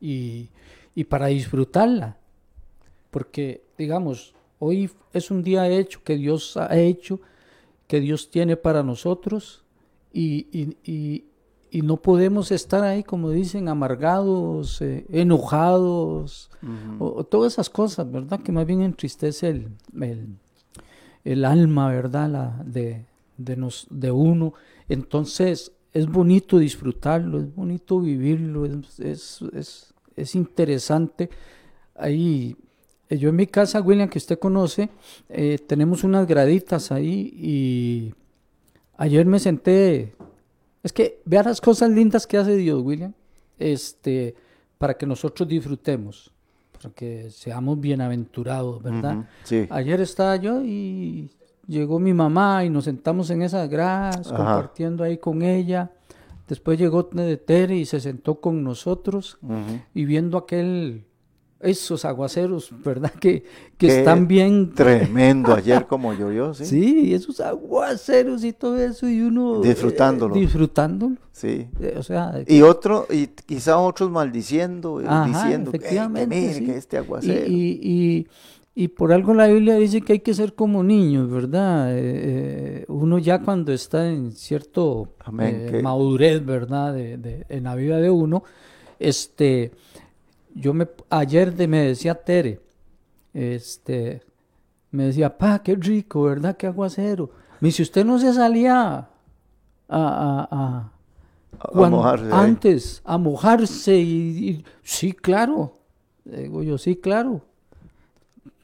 [0.00, 0.48] y,
[0.94, 2.16] y para disfrutarla.
[3.10, 7.20] Porque, digamos, hoy es un día hecho que Dios ha hecho,
[7.86, 9.62] que Dios tiene para nosotros
[10.12, 10.46] y,
[11.78, 16.50] y- no podemos estar ahí, como dicen, amargados, eh, enojados,
[16.98, 18.40] o, o todas esas cosas, ¿verdad?
[18.40, 19.68] Que más bien entristece el,
[20.00, 20.36] el,
[21.24, 22.28] el alma, ¿verdad?
[22.30, 23.04] La, de,
[23.36, 24.54] de, nos, de uno.
[24.88, 31.30] Entonces, es bonito disfrutarlo, es bonito vivirlo, es, es, es, es interesante.
[31.96, 32.56] Ahí,
[33.08, 34.88] eh, yo en mi casa, William, que usted conoce,
[35.28, 38.14] eh, tenemos unas graditas ahí y
[38.96, 40.14] ayer me senté.
[40.84, 43.14] Es que vea las cosas lindas que hace Dios, William,
[43.58, 44.34] este,
[44.76, 46.30] para que nosotros disfrutemos,
[46.72, 49.24] para que seamos bienaventurados, ¿verdad?
[49.44, 49.66] Sí.
[49.70, 51.30] Ayer estaba yo y
[51.66, 54.36] llegó mi mamá y nos sentamos en esas gradas, Ajá.
[54.36, 55.90] compartiendo ahí con ella.
[56.46, 59.38] Después llegó Tere y se sentó con nosotros
[59.94, 61.06] y viendo aquel
[61.64, 63.10] esos aguaceros, ¿verdad?
[63.12, 63.42] Que,
[63.76, 64.72] que Qué están bien...
[64.74, 66.64] Tremendo ayer como llovió, ¿sí?
[66.66, 69.62] Sí, esos aguaceros y todo eso, y uno...
[69.64, 70.34] eh, Disfrutándolo.
[70.34, 71.16] disfrutándolo.
[71.32, 71.66] Sí.
[71.80, 75.86] Eh, O sea, Y otro, y quizá otros maldiciendo, eh, Ajá, diciendo que, "Ey, que
[75.88, 76.64] efectivamente, mire sí.
[76.64, 77.46] que este aguacero.
[77.48, 78.26] y, y,
[78.76, 81.88] y por algo la Biblia dice que hay que ser como niños, ¿verdad?
[81.92, 86.92] Eh, uno ya cuando está en cierto Amén, madurez, ¿verdad?
[86.94, 88.42] De, de- en la vida de uno,
[88.98, 89.70] este,
[90.54, 92.60] yo me, ayer de, me decía Tere,
[93.32, 94.22] este,
[94.90, 96.56] me decía, pa, qué rico, ¿verdad?
[96.56, 97.30] Qué aguacero.
[97.60, 99.08] Me dice, usted no se salía a,
[99.88, 100.90] a, a-
[101.90, 102.30] mojarse ahí.
[102.32, 105.78] antes a mojarse y, y- sí, claro.
[106.24, 107.42] Digo yo, sí, claro.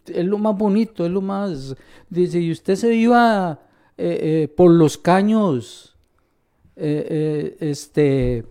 [0.07, 1.74] Es lo más bonito, es lo más...
[2.09, 3.61] Dice, y usted se iba
[3.98, 5.96] eh, eh, por los caños,
[6.76, 8.44] eh, este...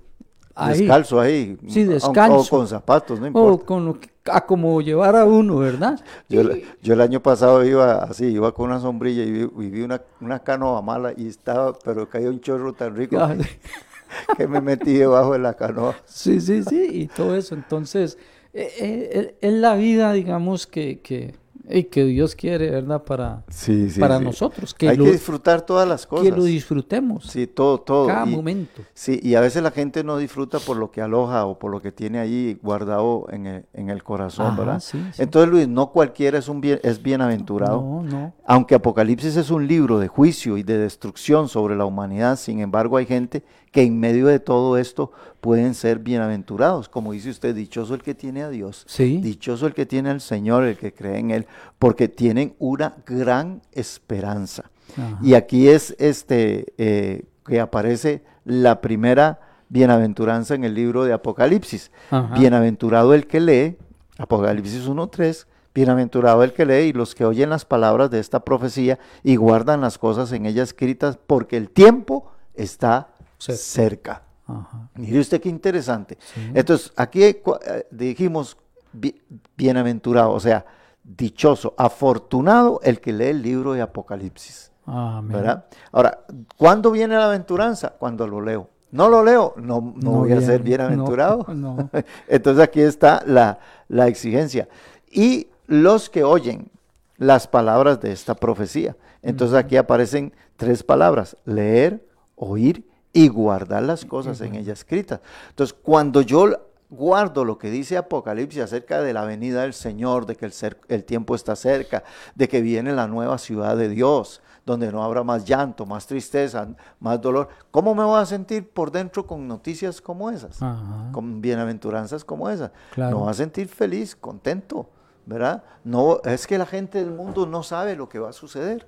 [0.59, 1.57] ahí, Descalzo ahí.
[1.67, 2.41] Sí, descalzo.
[2.55, 3.65] O con zapatos, no o importa.
[3.65, 5.99] con lo que- a como llevar a uno, ¿verdad?
[6.27, 9.69] Yo, el- yo el año pasado iba así, iba con una sombrilla y vi, y
[9.69, 14.37] vi una, una canoa mala y estaba, pero caía un chorro tan rico Ah, que,
[14.37, 15.95] que me metí debajo de la canoa.
[16.05, 17.55] Sí, sí, sí, y todo eso.
[17.55, 18.17] Entonces,
[18.53, 21.35] eh, eh, eh, es la vida, digamos, que, que,
[21.69, 23.03] y que Dios quiere, ¿verdad?
[23.03, 24.23] Para, Sí, sí, para sí.
[24.25, 26.37] nosotros, que Hay lo, que disfrutar todas las que cosas.
[26.37, 28.07] lo disfrutemos Sí, todo, todo.
[28.07, 28.81] cada Y- momento.
[28.93, 31.81] Sí, y a veces la gente no disfruta por lo que aloja o por lo
[31.81, 34.83] que tiene ahí guardado en el, en el corazón, Ajá, ¿verdad?
[35.17, 37.81] Entonces, Luis, no cualquiera es un bien, es bienaventurado.
[37.81, 38.33] No, no.
[38.45, 42.97] Aunque Apocalipsis es un libro de juicio y de destrucción sobre la humanidad, sin embargo
[42.97, 46.89] hay gente que en medio de todo esto pueden ser bienaventurados.
[46.89, 49.17] Como dice usted, dichoso el que tiene a Dios, Sí.
[49.17, 51.45] dichoso el que tiene al Señor, el que cree en Él,
[51.77, 54.71] porque tienen una gran esperanza.
[54.97, 55.19] Ajá.
[55.21, 61.91] Y aquí es este eh, que aparece la primera bienaventuranza en el libro de Apocalipsis.
[62.09, 62.33] Ajá.
[62.35, 63.77] Bienaventurado el que lee,
[64.17, 68.97] Apocalipsis 1.3, bienaventurado el que lee y los que oyen las palabras de esta profecía
[69.23, 73.57] y guardan las cosas en ella escritas, porque el tiempo está Cerca.
[73.61, 74.21] cerca.
[74.47, 74.89] Ajá.
[74.95, 76.17] Mire usted qué interesante.
[76.53, 78.57] Entonces, aquí cu- eh, dijimos
[78.93, 79.21] bi-
[79.55, 80.65] bienaventurado, o sea,
[81.03, 84.71] dichoso, afortunado el que lee el libro de Apocalipsis.
[84.85, 85.31] Amén.
[85.37, 85.65] ¿verdad?
[85.91, 86.19] Ahora,
[86.57, 87.89] ¿cuándo viene la aventuranza?
[87.97, 88.69] Cuando lo leo.
[88.91, 91.45] No lo leo, no, no, voy a ser bienaventurado.
[91.49, 91.89] No, no.
[92.27, 94.67] Entonces aquí está la, la exigencia.
[95.11, 96.71] Y los que oyen
[97.17, 98.95] las palabras de esta profecía.
[99.21, 102.03] Entonces aquí aparecen tres palabras, leer,
[102.35, 105.19] oír y guardar las cosas en ella escritas.
[105.49, 106.47] Entonces cuando yo
[106.91, 110.77] guardo lo que dice Apocalipsis acerca de la venida del Señor, de que el, cer-
[110.87, 112.03] el tiempo está cerca,
[112.35, 116.67] de que viene la nueva ciudad de Dios, donde no habrá más llanto, más tristeza,
[116.99, 120.61] más dolor, ¿cómo me voy a sentir por dentro con noticias como esas?
[120.61, 121.11] Ajá.
[121.11, 122.71] con bienaventuranzas como esa.
[122.91, 123.17] Claro.
[123.19, 124.89] No va a sentir feliz, contento,
[125.25, 125.63] ¿verdad?
[125.83, 128.87] No, es que la gente del mundo no sabe lo que va a suceder.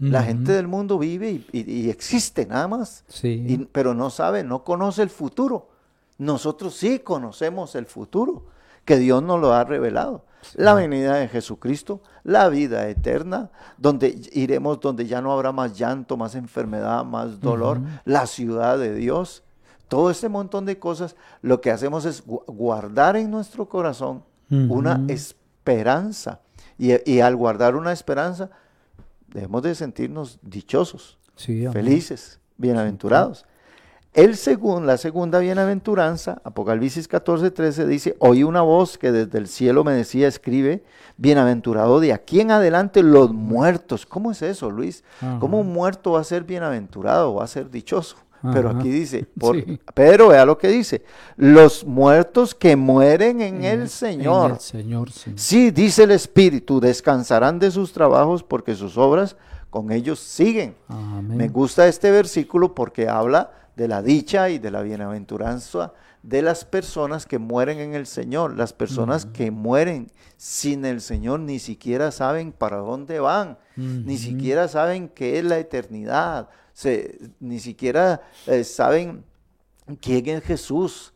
[0.00, 3.44] La gente del mundo vive y, y- y existe nada más, Sí.
[3.46, 5.68] y- pero no sabe, no conoce el futuro.
[6.16, 8.46] Nosotros sí conocemos el futuro,
[8.86, 10.24] que Dios nos lo ha revelado.
[10.54, 16.16] La venida de Jesucristo, la vida eterna, donde iremos, donde ya no habrá más llanto,
[16.16, 19.42] más enfermedad, más dolor, la ciudad de Dios.
[19.88, 25.00] Todo este montón de cosas, lo que hacemos es gu- guardar en nuestro corazón una
[25.08, 26.40] esperanza.
[26.78, 28.50] Y, y al guardar una esperanza,
[29.32, 33.46] debemos de sentirnos dichosos, Sí, felices, bienaventurados.
[34.12, 39.46] El segundo, la segunda bienaventuranza, Apocalipsis 14, 13, dice, oí una voz que desde el
[39.46, 40.82] cielo me decía, escribe,
[41.16, 44.06] bienaventurado de aquí en adelante los muertos.
[44.06, 45.04] ¿Cómo es eso, Luis?
[45.38, 48.16] ¿Cómo un muerto va a ser bienaventurado, va a ser dichoso?
[48.52, 48.78] Pero Ajá.
[48.78, 49.78] aquí dice, por- Sí.
[49.94, 51.02] pero vea lo que dice,
[51.36, 54.52] los muertos que mueren en el En Señor.
[54.52, 55.32] el Señor, sí.
[55.36, 59.36] Sí, dice el Espíritu, descansarán de sus trabajos porque sus obras
[59.68, 60.74] con ellos siguen.
[60.88, 61.36] Amén.
[61.36, 66.64] Me gusta este versículo porque habla de la dicha y de la bienaventuranza de las
[66.66, 68.54] personas que mueren en el Señor.
[68.56, 74.68] Las personas que mueren sin el Señor ni siquiera saben para dónde van, ni siquiera
[74.68, 76.48] saben qué es la eternidad,
[76.80, 79.22] se- ni siquiera eh, saben
[80.00, 81.12] quién es Jesús,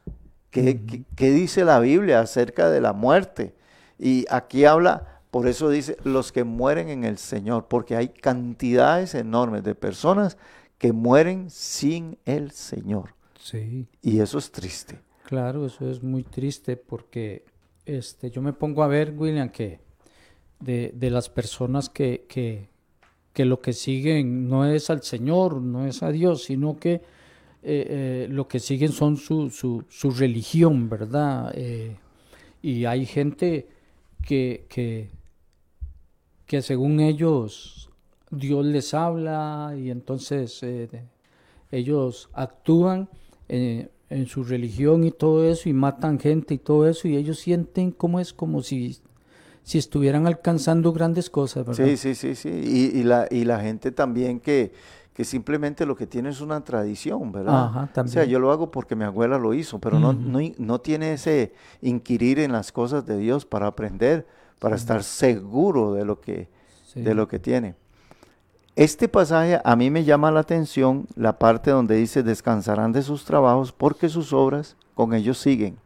[0.51, 3.55] qué, qué- qué dice la Biblia acerca de la muerte.
[3.99, 9.15] Y aquí habla, por eso dice, los que mueren en el Señor, porque hay cantidades
[9.15, 10.37] enormes de personas
[10.79, 13.15] que mueren sin el Señor.
[13.41, 13.87] Sí.
[14.03, 15.01] Y eso es triste.
[15.25, 17.45] Claro, eso es muy triste porque
[17.87, 19.81] este, yo me pongo a ver, William, que
[20.61, 22.69] de, de las personas que, que,
[23.35, 27.03] que lo que siguen no es al Señor, no es a Dios, sino que eh,
[27.65, 31.53] eh, lo que siguen son su, su, su religión, ¿verdad?
[31.57, 31.97] Eh,
[32.63, 33.67] y hay gente
[34.23, 35.11] que, que,
[36.47, 37.91] que según ellos
[38.31, 40.65] Dios les habla y entonces
[41.71, 43.09] ellos actúan
[43.49, 47.91] en su religión y todo eso y matan gente y todo eso y ellos sienten
[47.91, 48.99] como es como si
[49.65, 51.85] si estuvieran alcanzando grandes cosas, ¿verdad?
[51.85, 52.49] Sí, sí, sí, sí.
[52.51, 54.73] Y, y la, y la gente también que,
[55.15, 57.65] que simplemente lo que tiene es una tradición, ¿verdad?
[57.67, 58.27] Ajá, O sea, también.
[58.29, 62.39] yo lo hago porque mi abuela lo hizo, pero no, no, no tiene ese inquirir
[62.39, 64.27] en las cosas de Dios para aprender,
[64.59, 66.49] para estar seguro de lo que,
[66.93, 67.01] Sí.
[67.03, 67.75] de lo que tiene.
[68.77, 73.25] Este pasaje a mí me llama la atención la parte donde dice descansarán de sus
[73.25, 75.77] trabajos porque sus obras con ellos siguen.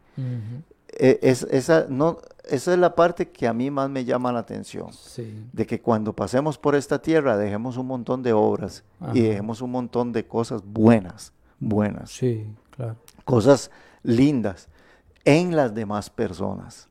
[0.97, 2.17] E- es, esa, no,
[2.51, 5.45] esa es la parte que a mí más me llama la atención Sí.
[5.53, 9.11] de que cuando pasemos por esta tierra dejemos un montón de obras Ajá.
[9.15, 12.95] y dejemos un montón de cosas buenas, buenas, Sí, claro.
[13.25, 13.71] cosas
[14.03, 14.69] lindas
[15.25, 16.87] en las demás personas.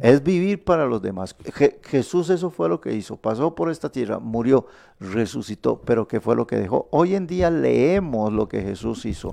[0.00, 1.36] Es vivir para los demás.
[1.38, 3.16] Je- Jesús eso fue lo que hizo.
[3.16, 4.66] Pasó por esta tierra, murió,
[5.00, 6.86] resucitó, pero ¿qué fue lo que dejó?
[6.90, 9.32] Hoy en día leemos lo que Jesús hizo.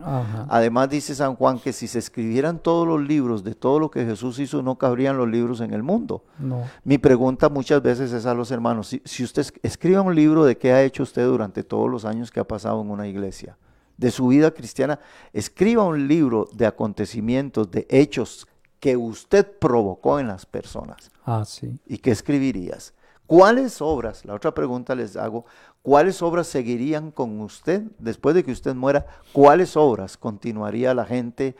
[0.50, 4.06] Además dice San Juan que si se escribieran todos los libros de todo lo que
[4.06, 6.23] Jesús hizo, no cabrían los libros en el mundo.
[6.39, 6.63] No.
[6.84, 10.45] Mi pregunta muchas veces es a los hermanos, si, si usted es- escriba un libro
[10.45, 13.56] de qué ha hecho usted durante todos los años que ha pasado en una iglesia,
[13.98, 15.00] de su vida cristiana,
[15.34, 18.48] escriba un libro de acontecimientos, de hechos
[18.80, 21.12] que usted provocó en las personas.
[21.26, 21.80] Ah, sí.
[21.88, 22.94] ¿Y qué escribirías?
[23.26, 25.46] ¿Cuáles obras, la otra pregunta les hago,
[25.82, 29.06] cuáles obras seguirían con usted después de que usted muera?
[29.34, 31.56] ¿Cuáles obras continuaría la gente?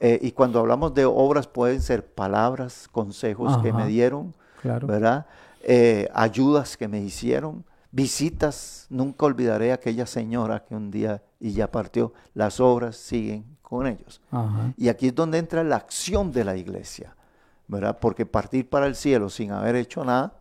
[0.00, 4.86] Eh, y cuando hablamos de obras pueden ser palabras, consejos que me dieron, Claro.
[4.86, 5.26] ¿verdad?
[5.62, 8.86] Eh, ayudas que me hicieron, visitas.
[8.90, 12.12] Nunca olvidaré a aquella señora que un día y ya partió.
[12.34, 14.20] Las obras siguen con ellos.
[14.30, 14.72] Ajá.
[14.76, 17.16] Y aquí es donde entra la acción de la iglesia,
[17.68, 17.98] ¿verdad?
[18.00, 20.34] Porque partir para el cielo sin haber hecho nada,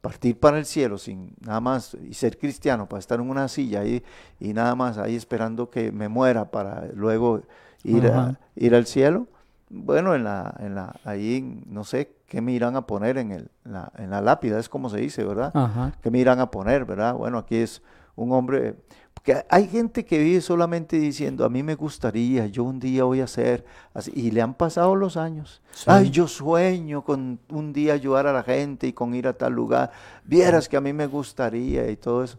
[0.00, 3.80] partir para el cielo sin nada más y ser cristiano para estar en una silla
[3.80, 4.02] ahí
[4.38, 7.40] y nada más ahí esperando que me muera para luego
[7.84, 9.26] ir, a- ir al cielo.
[9.70, 13.50] Bueno, en la, en la, ahí no sé qué me irán a poner en, el,
[13.64, 15.52] en la, en la lápida, es como se dice, ¿verdad?
[15.54, 15.92] Ajá.
[16.02, 17.14] ¿Qué me irán a poner, verdad?
[17.14, 17.82] Bueno, aquí es
[18.14, 18.76] un hombre,
[19.24, 23.22] porque hay gente que vive solamente diciendo, a mí me gustaría, yo un día voy
[23.22, 25.62] a ser así, y le han pasado los años.
[25.72, 25.84] Sí.
[25.86, 29.54] Ay, yo sueño con un día ayudar a la gente y con ir a tal
[29.54, 29.90] lugar,
[30.24, 32.36] vieras que a mí me gustaría y todo eso,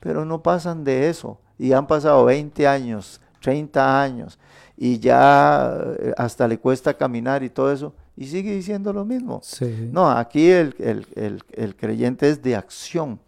[0.00, 4.36] pero no pasan de eso, y han pasado 20 años, 30 años,
[4.76, 9.38] y ya eh, hasta le cuesta caminar y todo eso, y sigue diciendo lo mismo.
[9.44, 9.88] Sí.
[9.92, 13.20] No, aquí el, el- el- el creyente es de acción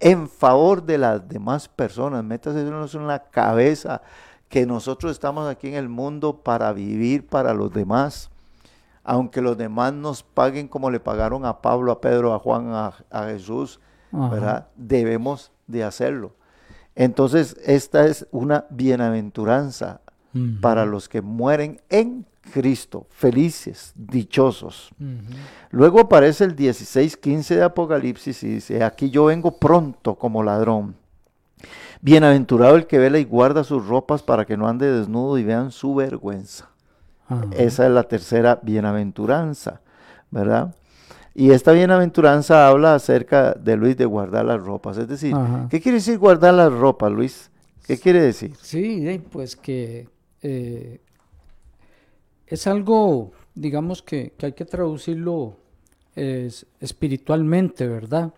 [0.00, 2.24] en favor de las demás personas.
[2.24, 4.02] Métase eso en la cabeza
[4.48, 8.30] que nosotros estamos aquí en el mundo para vivir para los demás.
[9.04, 12.92] Aunque los demás nos paguen como le pagaron a Pablo, a Pedro, a Juan, a,
[13.10, 13.80] a Jesús.
[14.12, 14.68] ¿verdad?
[14.76, 16.34] Debemos de hacerlo.
[16.94, 20.00] Entonces, esta es una bienaventuranza
[20.60, 24.90] para los que mueren en Cristo, felices, dichosos.
[25.70, 30.96] Luego aparece el 16:15 de Apocalipsis y dice, aquí yo vengo pronto como ladrón.
[32.00, 35.70] Bienaventurado el que vela y guarda sus ropas para que no ande desnudo y vean
[35.70, 36.70] su vergüenza.
[37.52, 39.80] Esa es la tercera bienaventuranza,
[40.30, 40.74] ¿verdad?
[41.34, 44.96] Y esta bienaventuranza habla acerca de Luis de guardar las ropas.
[44.96, 45.34] Es decir.
[45.70, 47.50] ¿qué quiere decir guardar las ropas, Luis?
[47.86, 48.54] ¿Qué quiere decir?
[48.60, 50.08] Sí, eh, pues que
[50.42, 51.00] eh,
[52.50, 55.56] es algo, digamos que, que hay que traducirlo
[56.14, 58.34] es, espiritualmente, ¿verdad?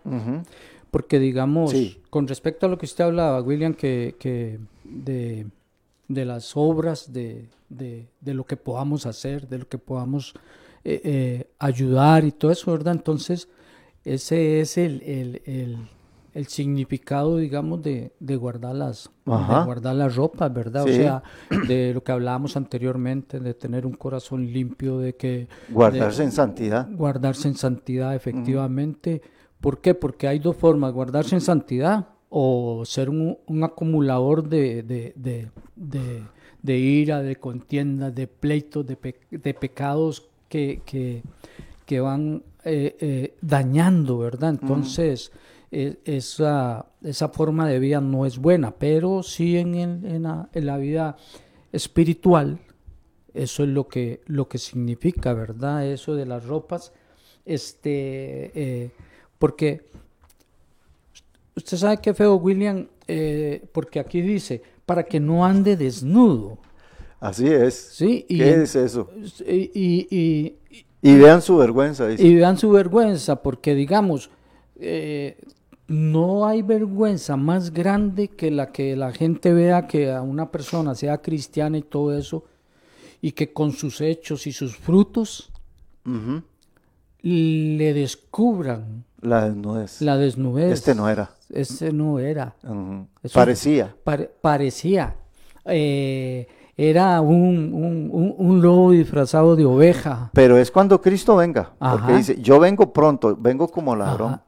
[0.91, 1.99] Porque digamos, Sí.
[2.09, 5.47] con respecto a lo que usted hablaba, William, que, que de,
[6.07, 10.33] de las obras, de, de, de lo que podamos hacer, de lo que podamos
[10.85, 12.93] eh, eh, ayudar y todo eso, ¿verdad?
[12.93, 13.47] Entonces,
[14.05, 15.77] ese es el, el, el,
[16.33, 20.83] el significado, digamos, de, de guardar las, de guardar las ropas, ¿verdad?
[20.85, 20.91] Sí.
[20.91, 21.23] O sea,
[21.67, 26.31] de lo que hablábamos anteriormente, de tener un corazón limpio, de que Guardarse de- en
[26.31, 26.89] santidad.
[26.91, 29.21] Guardarse en santidad, efectivamente.
[29.61, 29.93] ¿Por qué?
[29.93, 35.13] Porque hay dos formas, guardarse en santidad o ser un, un acumulador de, de,
[36.61, 41.21] de, ira, de contienda, de pleitos, de, pe- de pecados que, que,
[41.85, 44.49] que van eh, eh, dañando, ¿verdad?
[44.51, 45.31] Entonces,
[46.05, 50.65] esa, esa forma de vida no es buena, pero sí en, el- en la, en
[50.65, 51.17] la vida
[51.71, 52.59] espiritual,
[53.33, 55.85] eso es lo que, lo que significa, ¿verdad?
[55.87, 56.93] Eso de las ropas,
[57.45, 58.91] este, eh,
[59.39, 59.85] porque
[61.55, 66.57] usted sabe qué feo, William, Eh, porque aquí dice, para que no ande desnudo,
[67.19, 67.73] Así es.
[67.75, 68.25] ¿sí?
[68.29, 69.09] Y, ¿Qué es eso?
[69.45, 70.55] y, y-
[71.01, 72.23] y- vean su vergüenza, dice.
[72.23, 74.29] y vean su vergüenza, porque digamos,
[74.79, 75.37] eh,
[75.87, 80.95] no hay vergüenza más grande que la que la gente vea que a una persona
[80.95, 82.45] sea cristiana y todo eso,
[83.21, 85.51] y que con sus hechos y sus frutos
[87.21, 90.01] le descubran La desnudez.
[90.01, 90.73] la desnudez.
[90.73, 91.31] Este no era.
[91.49, 92.55] Este no era.
[93.33, 93.95] Parecía.
[94.03, 95.15] Pare- parecía.
[95.65, 100.31] eh, era un, un- un- un lobo disfrazado de oveja.
[100.33, 101.71] Pero es cuando Cristo venga.
[101.79, 104.33] Porque dice, yo vengo pronto, vengo como ladrón.
[104.33, 104.43] Ajá.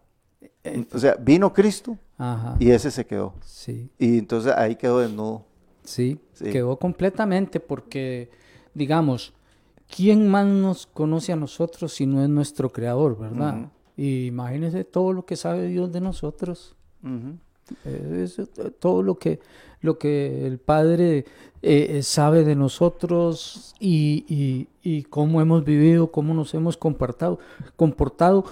[0.94, 2.56] O sea, vino Cristo Ajá.
[2.60, 3.34] y ese se quedó.
[3.42, 3.90] Sí.
[4.00, 5.46] Y entonces ahí quedó desnudo.
[5.84, 6.46] Sí, Sí.
[6.52, 8.30] quedó completamente porque,
[8.74, 9.34] digamos,
[9.96, 13.58] ¿quién más nos conoce a nosotros si no es nuestro creador, verdad?
[13.60, 13.70] Ujú.
[13.98, 16.76] Y imagínense todo lo que sabe Dios de nosotros.
[17.86, 18.46] Eh, es, eh,
[18.80, 19.40] todo lo que,
[19.82, 21.20] lo que el Padre
[21.62, 27.40] eh, eh, sabe de nosotros y, y- y cómo hemos vivido, cómo nos hemos comportado,
[27.76, 28.44] comportado,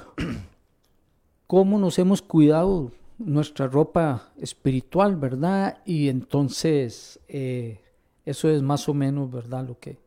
[1.54, 5.78] cómo nos hemos cuidado nuestra ropa espiritual, ¿verdad?
[5.86, 7.80] Y entonces eh,
[8.26, 9.64] eso es más o menos, ¿verdad?
[9.68, 9.99] Lo que,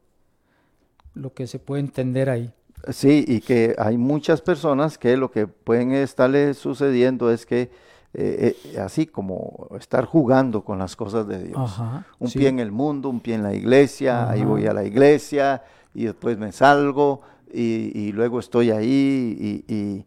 [1.15, 2.53] lo que se puede entender ahí.
[2.89, 7.71] Sí, y que hay muchas personas que lo que pueden estarle sucediendo es que,
[8.13, 11.61] eh, eh, así como estar jugando con las cosas de Dios.
[11.61, 12.41] Ajá, Un sí.
[12.41, 14.49] pie en el mundo, un pie en la iglesia, ahí Ajá.
[14.49, 15.63] voy a la iglesia
[15.95, 17.21] y después me salgo
[17.55, 20.07] y, y luego estoy ahí y, y-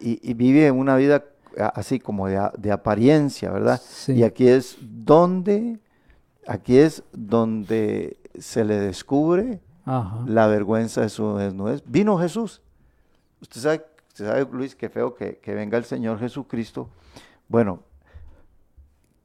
[0.00, 1.24] y- y vive una vida
[1.74, 3.80] así como de, de apariencia, ¿verdad?
[3.82, 4.12] Sí.
[4.12, 5.78] Y aquí es donde,
[6.46, 10.22] aquí es donde se le descubre Ajá.
[10.26, 11.82] la vergüenza de su desnudez.
[11.86, 12.60] Vino Jesús.
[13.40, 16.88] Usted sabe, usted sabe Luis, qué feo que, que venga el Señor Jesucristo.
[17.48, 17.80] Bueno,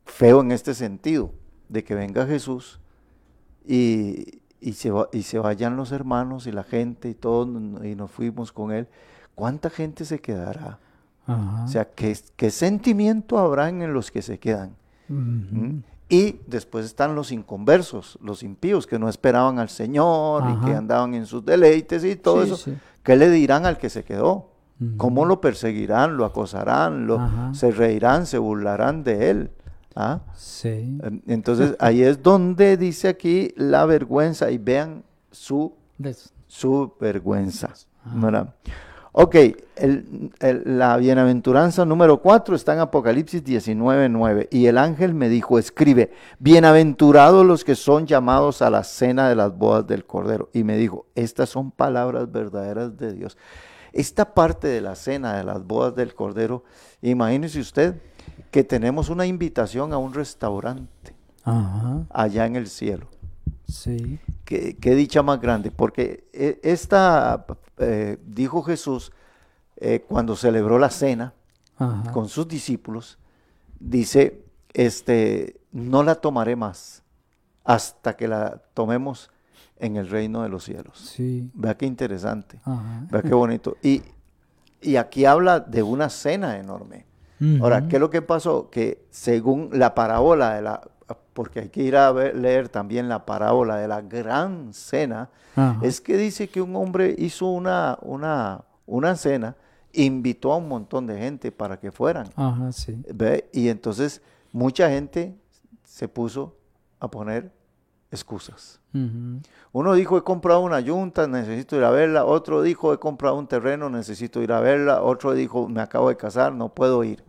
[0.05, 1.31] feo en este sentido,
[1.69, 2.79] de que venga Jesús
[3.65, 7.47] y, y se, y se vayan los hermanos y la gente y todos
[7.83, 8.87] y nos fuimos con Él.
[9.41, 10.77] ¿Cuánta gente se quedará?
[11.25, 11.63] Ajá.
[11.65, 14.75] O sea, ¿qué, qué sentimiento habrá en los que se quedan?
[15.07, 15.79] ¿Mm?
[16.09, 21.15] Y después están los inconversos, los impíos que no esperaban al Señor y que andaban
[21.15, 22.57] en sus deleites y todo Sí, eso.
[22.57, 22.77] sí.
[23.01, 24.51] ¿Qué le dirán al que se quedó?
[24.97, 27.51] ¿Cómo lo perseguirán, lo acosarán, lo, Ajá.
[27.55, 29.51] se reirán, se burlarán de él?
[29.95, 30.19] ¿Ah?
[30.35, 30.99] Sí.
[31.25, 37.73] Entonces ahí es donde dice aquí la vergüenza y vean su, Des- su vergüenza.
[38.05, 38.53] ¿verdad?
[39.13, 39.35] Ok,
[39.75, 44.47] el- el- la bienaventuranza número 4 está en Apocalipsis 19, 9.
[44.51, 49.35] Y el ángel me dijo, escribe, bienaventurados los que son llamados a la cena de
[49.35, 50.49] las bodas del Cordero.
[50.53, 53.37] Y me dijo, estas son palabras verdaderas de Dios.
[53.91, 56.63] Esta parte de la cena de las bodas del Cordero,
[57.01, 58.01] imagínese usted
[58.49, 62.05] que tenemos una invitación a un restaurante Ajá.
[62.09, 63.07] allá en el cielo.
[63.71, 64.19] Sí.
[64.45, 67.45] Qué, qué dicha más grande, porque eh, esta,
[67.77, 69.11] eh, dijo Jesús
[69.77, 71.33] eh, cuando celebró la cena
[71.77, 72.11] Ajá.
[72.11, 73.17] con sus discípulos,
[73.79, 74.43] dice,
[74.73, 77.03] este, no la tomaré más
[77.63, 79.31] hasta que la tomemos
[79.77, 80.97] en el reino de los cielos.
[80.97, 81.49] Sí.
[81.53, 83.07] Vea qué interesante, Ajá.
[83.09, 83.77] vea qué bonito.
[83.81, 84.03] Y,
[84.81, 87.05] y aquí habla de una cena enorme.
[87.59, 87.87] Ahora.
[87.87, 88.69] ¿qué es lo que pasó?
[88.69, 90.81] Que según la parábola de la,
[91.33, 95.79] porque hay que ir a ver- leer también la parábola de la gran cena, Ajá.
[95.81, 99.55] es que dice que un hombre hizo una, una, una cena,
[99.93, 102.27] invitó a un montón de gente para que fueran.
[102.35, 103.01] Ajá, sí.
[103.13, 103.49] ¿ve?
[103.53, 104.21] Y entonces
[104.51, 105.35] mucha gente
[105.83, 106.55] se puso
[106.99, 107.51] a poner
[108.11, 108.79] excusas.
[109.71, 112.25] Uno dijo, he comprado una yunta, necesito ir a verla.
[112.25, 115.01] Otro dijo, he comprado un terreno, necesito ir a verla.
[115.01, 117.23] Otro dijo, me acabo de casar, no puedo ir.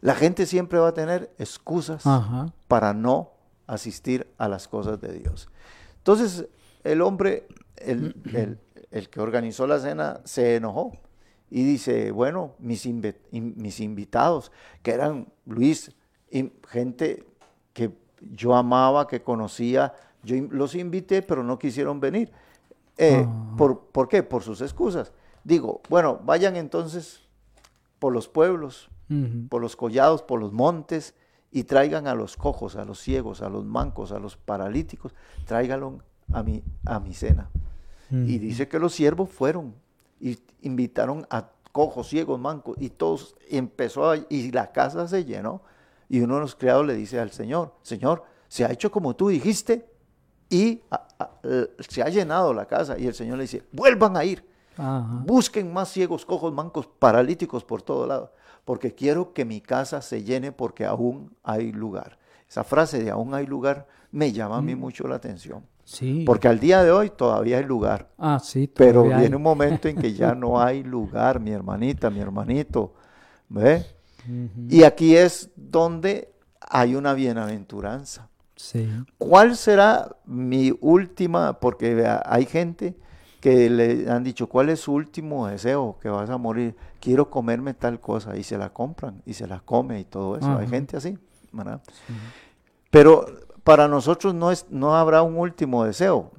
[0.00, 2.52] La gente siempre va a tener excusas Ajá.
[2.68, 3.30] para no
[3.66, 5.48] asistir a las cosas de Dios.
[5.98, 6.46] Entonces,
[6.84, 7.46] el hombre,
[7.76, 8.58] el, el-
[8.90, 10.92] el que organizó la cena, se enojó
[11.50, 14.50] y dice, bueno, mis, invitados,
[14.82, 15.92] que eran Luis,
[16.68, 17.24] gente
[17.74, 17.90] que
[18.32, 19.92] yo amaba, que conocía,
[20.22, 22.32] yo los invité, pero no quisieron venir.
[22.96, 23.54] Eh, Ah.
[23.58, 24.22] ¿por, ¿Por qué?
[24.22, 25.12] Por sus excusas.
[25.44, 27.20] Digo, bueno, vayan entonces
[27.98, 28.88] por los pueblos,
[29.48, 31.14] Por los collados, por los montes,
[31.50, 35.14] y traigan a los cojos, a los ciegos, a los mancos, a los paralíticos,
[35.46, 36.00] tráiganlo
[36.32, 37.48] a mi, a mi cena.
[38.10, 39.74] Y dice que los siervos fueron
[40.20, 45.62] y invitaron a cojos, ciegos, mancos, y todos empezó a, y la casa se llenó.
[46.10, 49.28] Y uno de los criados le dice al Señor, Señor, se ha hecho como tú
[49.28, 49.86] dijiste
[50.50, 51.30] y a- a-
[51.86, 52.98] se ha llenado la casa.
[52.98, 54.42] Y el Señor le dice, vuelvan a ir.
[54.76, 55.22] Ajá.
[55.26, 58.32] Busquen más ciegos, cojos, mancos, paralíticos por todo lado,
[58.68, 62.18] porque quiero que mi casa se llene porque aún hay lugar.
[62.46, 65.64] Esa frase de aún hay lugar me llama a mí mucho la atención.
[65.84, 66.22] Sí.
[66.26, 68.10] Porque al día de hoy todavía hay lugar.
[68.18, 68.66] ah, sí.
[68.66, 69.20] Pero hay.
[69.20, 72.92] viene un momento en que ya no hay lugar, mi hermanita, mi hermanito.
[73.48, 73.86] ¿Ve?
[74.68, 78.28] Y aquí es donde hay una bienaventuranza.
[78.54, 78.86] Sí.
[79.16, 81.58] ¿Cuál será mi última?
[81.58, 82.98] Porque hay gente
[83.40, 85.96] que le han dicho, ¿cuál es su último deseo?
[86.00, 86.74] Que vas a morir.
[87.00, 88.36] Quiero comerme tal cosa.
[88.36, 90.56] Y se la compran y se la come y todo eso.
[90.56, 91.16] Hay gente así.
[91.52, 91.80] ¿verdad?
[92.90, 93.26] Pero
[93.64, 96.30] para nosotros no, es, no habrá un último deseo.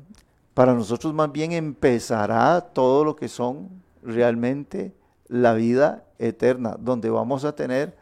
[0.53, 3.69] Para nosotros más bien empezará todo lo que son
[4.03, 4.93] realmente
[5.27, 7.95] la vida eterna, donde vamos a tener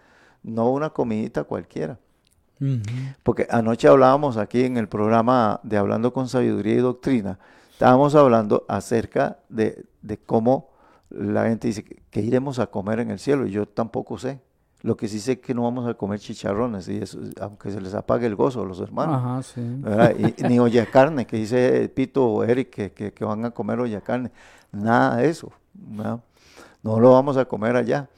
[0.43, 1.99] no una comidita cualquiera.
[3.21, 7.37] Porque anoche hablábamos aquí en el programa de Hablando con Sabiduría y Doctrina,
[7.77, 10.69] estábamos hablando acerca de, de cómo
[11.11, 14.41] la gente dice que, que iremos a comer en el cielo, y yo tampoco sé.
[14.81, 17.79] Lo que sí sé es que no vamos a comer chicharrones, y eso, aunque se
[17.79, 19.15] les apague el gozo a los hermanos.
[19.17, 19.61] Ajá, sí.
[20.49, 24.01] ni olla carne, que dice Pito o Eric que, que- que van a comer olla
[24.01, 24.31] carne.
[24.71, 25.51] Nada de eso.
[25.73, 26.19] ¿verdad?
[26.81, 28.09] No lo vamos a comer allá.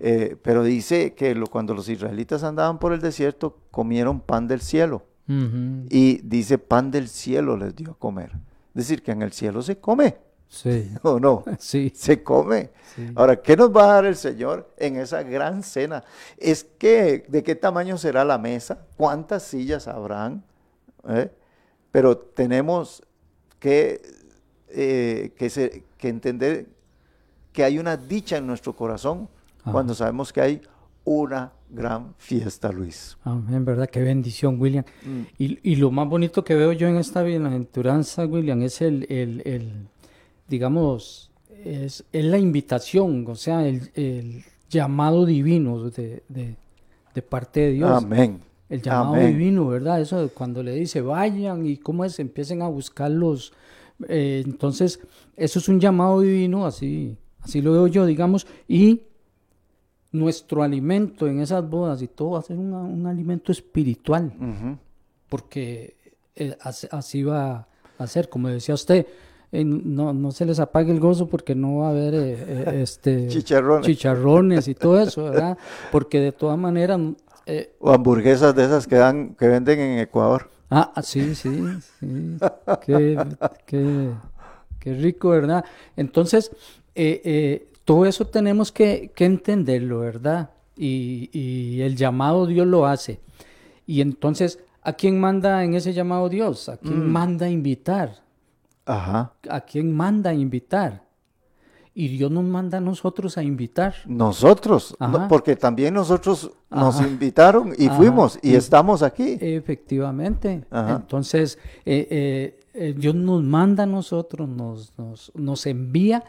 [0.00, 4.60] Eh, pero dice que lo- cuando los israelitas andaban por el desierto, comieron pan del
[4.60, 5.02] cielo.
[5.90, 8.32] Y dice, pan del cielo les dio a comer.
[8.74, 10.16] Decir, que en el cielo se come,
[10.48, 10.90] Sí.
[11.02, 11.44] ¿o no?
[11.58, 11.92] Sí.
[11.94, 12.70] Se come.
[12.94, 13.10] Sí.
[13.14, 16.02] Ahora, ¿qué nos va a dar el Señor en esa gran cena?
[16.38, 18.86] Es que, ¿de qué tamaño será la mesa?
[18.96, 20.42] ¿Cuántas sillas habrán?
[21.08, 21.30] ¿Eh?
[21.90, 23.02] Pero tenemos
[23.58, 24.00] que,
[24.68, 26.66] eh, que, se- que entender
[27.52, 29.28] que hay una dicha en nuestro corazón
[29.62, 29.72] Ajá.
[29.72, 30.62] cuando sabemos que hay
[31.04, 33.16] una gran fiesta, Luis.
[33.24, 33.88] Amén, ¿verdad?
[33.90, 34.84] Qué bendición, William.
[35.04, 35.20] Mm.
[35.38, 39.42] Y, y lo más bonito que veo yo en esta bienaventuranza, William, es el, el,
[39.44, 39.72] el,
[40.48, 41.30] digamos,
[41.64, 46.56] es, es la invitación, o sea, el, el llamado divino de, de,
[47.14, 47.90] de parte de Dios.
[47.90, 48.40] Amén.
[48.68, 49.28] El llamado Amén.
[49.28, 50.00] divino, ¿verdad?
[50.00, 53.52] Eso cuando le dice vayan y cómo es, empiecen a buscarlos.
[54.08, 55.00] Eh, entonces,
[55.36, 59.02] eso es un llamado divino, así, así lo veo yo, digamos, y
[60.12, 64.32] nuestro alimento en esas bodas y todo va a ser una- un alimento espiritual,
[65.28, 65.96] porque
[66.36, 67.66] eh, así, va
[67.98, 69.06] a ser, como decía usted,
[69.50, 73.26] eh, no, no se les apague el gozo porque no va a haber eh, este,
[73.28, 73.86] Chicharrones.
[73.86, 75.58] chicharrones y todo eso, ¿verdad?
[75.90, 77.00] Porque de todas maneras...
[77.80, 80.50] O hamburguesas de esas que dan, que venden en Ecuador.
[80.70, 81.50] Ah, ah, sí, sí,
[81.98, 82.36] sí.
[82.84, 83.18] Qué,
[83.66, 84.10] qué-
[84.78, 85.64] qué rico, ¿verdad?
[85.96, 86.50] Entonces,
[86.94, 90.50] eh, eh, todo eso tenemos que, que entenderlo, ¿verdad?
[90.76, 93.18] Y, y el llamado Dios lo hace.
[93.86, 96.68] Y entonces, ¿a quién manda en ese llamado Dios?
[96.68, 98.16] ¿A quién manda a invitar?
[98.84, 99.32] Ajá.
[99.48, 101.08] ¿A quién manda a invitar?
[101.94, 103.94] Y Dios nos manda a nosotros a invitar.
[104.06, 107.96] Nosotros, no, porque también nosotros nos invitaron y Ajá.
[107.96, 109.38] fuimos y Y- estamos aquí.
[109.40, 110.66] Efectivamente.
[110.70, 110.96] Ajá.
[110.96, 116.22] Entonces, eh, eh, eh, Dios nos manda a nosotros, nos, nos, nos envía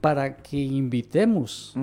[0.00, 1.74] para que invitemos.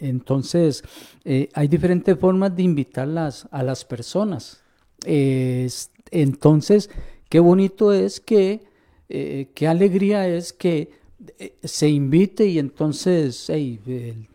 [0.00, 0.82] Entonces,
[1.24, 4.60] eh, hay diferentes formas de invitar las- a las personas.
[5.04, 6.90] Es- entonces,
[7.28, 8.62] qué bonito es que,
[9.08, 10.90] eh, qué alegría es que
[11.38, 14.26] eh, se invite y entonces hey, el-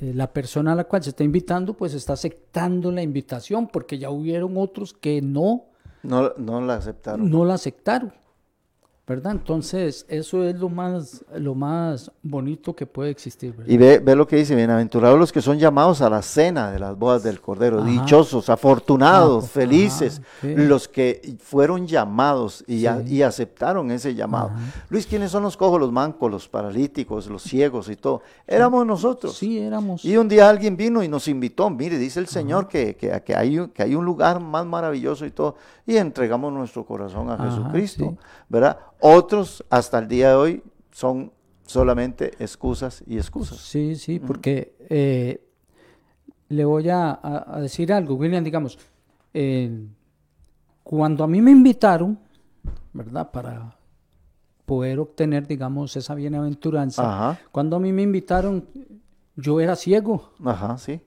[0.00, 3.98] el- la persona a la cual se está invitando pues está aceptando la invitación porque
[3.98, 5.66] ya hubieron otros que no,
[6.02, 7.30] No, no la aceptaron.
[7.30, 8.14] no la aceptaron.
[9.08, 9.30] ¿Verdad?
[9.30, 13.52] Entonces, eso es lo más, lo más bonito que puede existir.
[13.54, 13.70] ¿verdad?
[13.72, 16.80] Y ve, ve lo que dice, bienaventurados los que son llamados a la cena de
[16.80, 17.88] las bodas del Cordero, Ajá.
[17.88, 24.50] dichosos, afortunados, Ajá, felices, los que fueron llamados y, a- y aceptaron ese llamado.
[24.88, 28.22] Luis, ¿quiénes son los cojos, los mancos, los paralíticos, los ciegos y todo?
[28.44, 29.36] Éramos nosotros.
[29.36, 30.04] Sí, éramos.
[30.04, 33.36] Y un día alguien vino y nos invitó, mire, dice el Señor que, que, que
[33.36, 35.54] hay, un- que hay un lugar más maravilloso y todo,
[35.86, 38.26] y entregamos nuestro corazón a Jesucristo, sí.
[38.48, 38.78] ¿verdad?
[39.00, 41.32] Otros hasta el día de hoy son
[41.66, 43.58] solamente excusas y excusas.
[43.58, 45.46] Sí, sí, porque eh,
[46.48, 47.18] le voy a,
[47.60, 48.78] decir algo, William, digamos,
[49.34, 49.86] eh,
[50.82, 52.18] cuando a mí me invitaron,
[52.92, 53.30] ¿verdad?
[53.30, 53.76] Para
[54.64, 58.66] poder obtener, digamos, esa bienaventuranza, Ajá, cuando a mí me invitaron,
[59.36, 61.00] yo era ciego ajá, sí,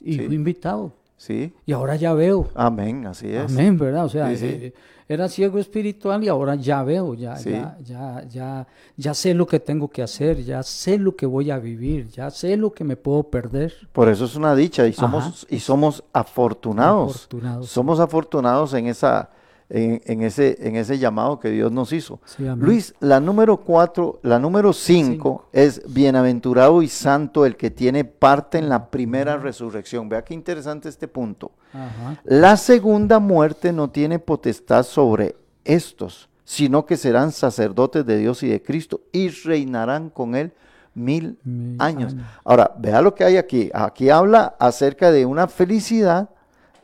[0.00, 0.26] y Sí.
[0.26, 2.48] fui invitado, sí, y ahora ya veo.
[2.54, 3.52] amén, así es.
[3.52, 4.04] Amén, ¿verdad?
[4.04, 4.46] O sea, Sí, sí.
[4.46, 4.74] eh,
[5.12, 7.50] era ciego espiritual y ahora ya veo, ya, Sí.
[7.50, 11.50] ya, ya, ya, ya sé lo que tengo que hacer, ya sé lo que voy
[11.50, 13.72] a vivir, ya sé lo que me puedo perder.
[13.92, 15.46] Por eso es una dicha y somos, Ajá.
[15.50, 17.14] y somos afortunados.
[17.16, 17.68] Afortunados.
[17.68, 19.30] Somos afortunados en, esa,
[19.74, 22.20] en, en ese, en ese llamado que Dios nos hizo.
[22.26, 22.44] Sí.
[22.56, 25.44] Luis, la número cuatro, la número cinco, Cinco.
[25.52, 30.08] es bienaventurado y santo el que tiene parte en la primera resurrección.
[30.10, 31.52] Vea qué interesante este punto.
[31.72, 32.20] Ajá.
[32.24, 38.48] La segunda muerte no tiene potestad sobre estos, sino que serán sacerdotes de Dios y
[38.48, 40.52] de Cristo y reinarán con él
[40.94, 42.12] mil, Mil años.
[42.12, 42.26] años.
[42.44, 43.70] Ahora, vea lo que hay aquí.
[43.72, 46.28] Aquí habla acerca de una felicidad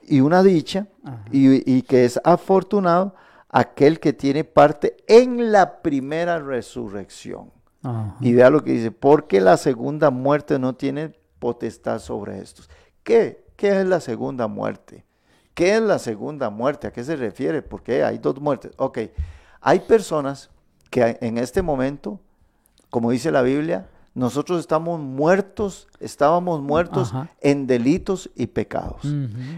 [0.08, 0.86] y una dicha
[1.30, 3.14] y, y que es afortunado
[3.48, 7.50] aquel que tiene parte en la primera resurrección.
[7.82, 8.16] Ajá.
[8.20, 12.68] Y vea lo que dice, porque la segunda muerte no tiene potestad sobre estos.
[13.02, 13.44] ¿Qué?
[13.56, 15.04] ¿Qué es la segunda muerte?
[15.54, 16.86] ¿Qué es la segunda muerte?
[16.86, 17.62] ¿A qué se refiere?
[17.62, 18.72] Porque hay dos muertes.
[18.76, 18.98] Ok,
[19.60, 20.50] hay personas
[20.90, 22.20] que en este momento,
[22.90, 27.30] como dice la Biblia, nosotros estamos muertos, estábamos muertos Ajá.
[27.40, 29.02] en delitos y pecados.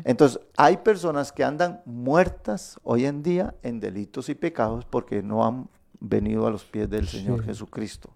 [0.04, 5.46] Entonces, hay personas que andan muertas hoy en día en delitos y pecados porque no
[5.46, 7.42] han venido a los pies del Señor.
[7.44, 8.10] Jesucristo.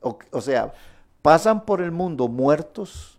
[0.00, 0.72] O, o sea,
[1.22, 3.18] pasan por el mundo muertos,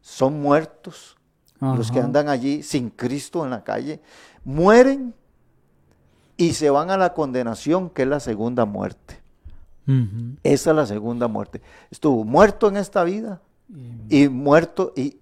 [0.00, 1.18] son muertos
[1.60, 4.00] los que andan allí sin Cristo en la calle,
[4.44, 5.14] mueren
[6.36, 9.17] y se van a la condenación, que es la segunda muerte.
[10.42, 11.62] Esa es la segunda muerte.
[11.90, 13.40] Estuvo muerto en esta vida
[14.08, 15.16] y muerto y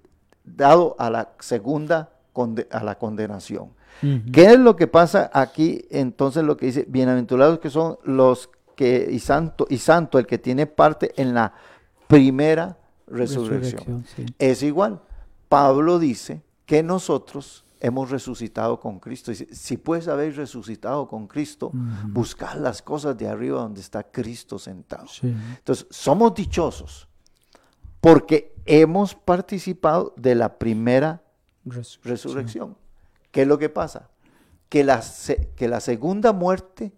[0.45, 2.11] dado a la segunda
[2.71, 3.71] a la condenación.
[4.33, 5.87] ¿Qué es lo que pasa aquí?
[5.91, 10.37] Entonces lo que dice, bienaventurados que son los que y santo y santo el que
[10.37, 11.55] tiene parte en la
[12.07, 13.63] primera resurrección.
[13.63, 14.27] Resurrección, sí.
[14.39, 15.01] Es igual.
[15.49, 19.31] Pablo dice que nosotros hemos resucitado con Cristo.
[19.31, 22.09] Dice, si puedes haber resucitado con Cristo, Ujú.
[22.09, 25.07] buscar las cosas de arriba donde está Cristo sentado.
[25.09, 25.29] Sí.
[25.59, 27.09] Entonces, somos dichosos
[28.01, 31.23] porque hemos participado de la primera
[31.65, 32.11] Resurrección.
[32.13, 32.77] resurrección.
[33.31, 34.09] ¿Qué es lo que pasa?
[34.69, 35.03] Que la,
[35.57, 36.93] que la segunda muerte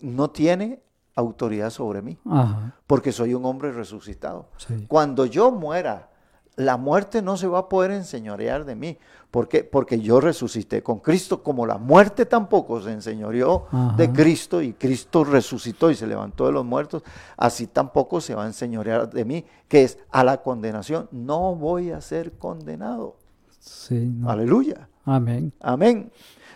[0.00, 0.82] no tiene
[1.14, 2.74] autoridad sobre mí, Ajá.
[2.86, 4.48] porque soy un hombre resucitado.
[4.56, 4.86] Sí.
[4.88, 6.10] Cuando yo muera,
[6.56, 8.98] la muerte no se va a poder enseñorear de mí.
[9.30, 9.62] ¿Por qué?
[9.62, 13.94] Porque yo resucité con Cristo, como la muerte tampoco se enseñoreó Ajá.
[13.96, 17.04] de Cristo y Cristo resucitó y se levantó de los muertos,
[17.36, 21.08] así tampoco se va a enseñorear de mí, que es a la condenación.
[21.12, 23.16] No voy a ser condenado.
[23.60, 24.30] Sí, no.
[24.30, 24.88] Aleluya.
[25.04, 25.52] Amén.
[25.60, 26.10] Amén.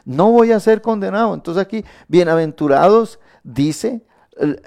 [0.04, 1.32] No voy a ser condenado.
[1.32, 4.02] Entonces aquí, bienaventurados, dice,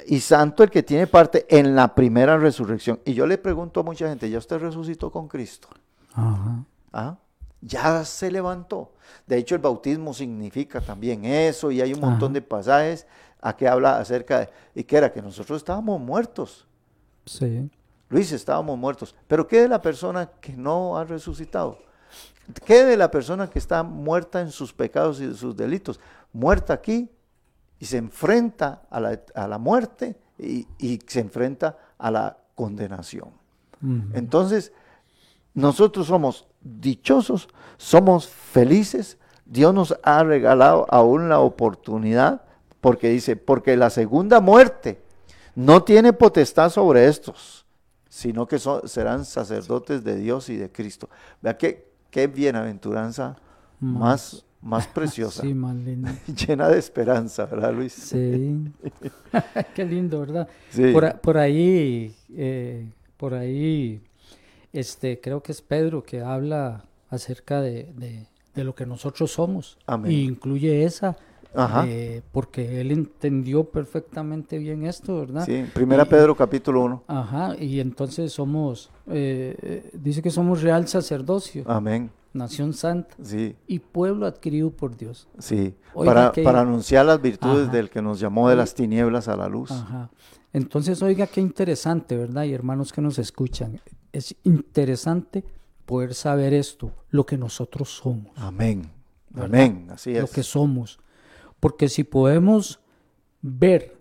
[0.07, 2.99] y santo el que tiene parte en la primera resurrección.
[3.05, 5.67] Y yo le pregunto a mucha gente, ¿ya usted resucitó con Cristo?
[6.13, 6.63] Ajá.
[6.93, 7.17] ¿Ah?
[7.61, 8.93] Ya se levantó.
[9.25, 12.33] De hecho, el bautismo significa también eso y hay un montón Ajá.
[12.33, 13.07] de pasajes
[13.41, 16.67] a que habla acerca de, y que era que nosotros estábamos muertos.
[17.25, 17.69] Sí.
[18.09, 19.15] Luis, estábamos muertos.
[19.27, 21.79] Pero ¿qué de la persona que no ha resucitado?
[22.65, 25.99] ¿Qué de la persona que está muerta en sus pecados y sus delitos?
[26.31, 27.09] Muerta aquí
[27.79, 33.29] y se enfrenta a la, a la muerte y, y se enfrenta a la condenación.
[34.13, 34.71] Entonces,
[35.53, 37.47] nosotros somos dichosos,
[37.77, 39.17] somos felices.
[39.45, 42.41] Dios nos ha regalado aún la oportunidad,
[42.81, 45.01] porque dice, porque la segunda muerte
[45.55, 47.65] no tiene potestad sobre estos,
[48.09, 51.09] sino que son- serán sacerdotes de Dios y de Cristo.
[51.41, 53.35] Vea qué, qué bienaventuranza
[53.79, 56.09] más, más preciosa, Sí, más lindo.
[56.47, 57.93] llena de esperanza, ¿verdad, Luis?
[57.93, 58.57] Sí.
[59.75, 60.47] Qué lindo, ¿verdad?
[60.69, 60.93] Sí.
[61.21, 62.85] Por, ahí, eh,
[63.17, 64.01] por ahí,
[64.73, 69.77] este, creo que es Pedro que habla acerca de, de- de lo que nosotros somos.
[69.85, 70.11] Amén.
[70.11, 71.15] Y incluye esa,
[71.53, 71.85] Ajá.
[71.87, 75.45] eh, porque él entendió perfectamente bien esto, ¿verdad?
[75.45, 77.03] Sí, Primera Y- Pedro capítulo 1.
[77.07, 82.09] Ajá, y entonces somos, eh, dice que somos real sacerdocio, Amén.
[82.33, 83.55] Nación santa Sí.
[83.67, 85.27] y pueblo adquirido por Dios.
[85.39, 87.71] Sí, Oiga, para, que- para anunciar las virtudes Ajá.
[87.71, 89.71] del que nos llamó de las tinieblas a la luz.
[89.71, 90.09] Ajá.
[90.53, 92.43] Entonces, oiga, qué interesante, ¿verdad?
[92.45, 93.79] Y hermanos que nos escuchan,
[94.11, 95.43] es interesante
[95.85, 98.89] poder saber esto, lo que nosotros somos, Amén.
[99.29, 99.45] ¿verdad?
[99.61, 99.87] Amén.
[99.91, 100.31] Así lo es.
[100.31, 100.99] que somos.
[101.59, 102.79] Porque si podemos
[103.41, 103.97] ver,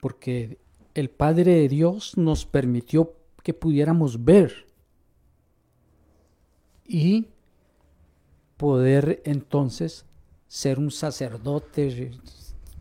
[0.00, 0.58] porque
[0.94, 4.66] el Padre de Dios nos permitió que pudiéramos ver
[6.92, 7.28] y
[8.56, 10.04] poder entonces
[10.48, 12.10] ser un sacerdote,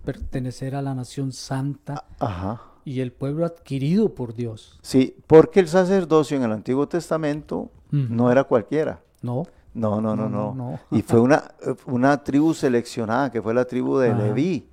[0.03, 2.61] pertenecer a la nación santa Ajá.
[2.83, 4.79] y el pueblo adquirido por Dios.
[4.81, 8.07] Sí, porque el sacerdocio en el Antiguo Testamento Ujú.
[8.09, 9.01] no era cualquiera.
[9.21, 9.43] ¿No?
[9.73, 10.55] No, no, no, No, no.
[10.55, 10.97] no, no.
[10.97, 11.43] Y fue una,
[11.85, 14.23] una tribu seleccionada, que fue la tribu de Ajá.
[14.23, 14.67] Leví.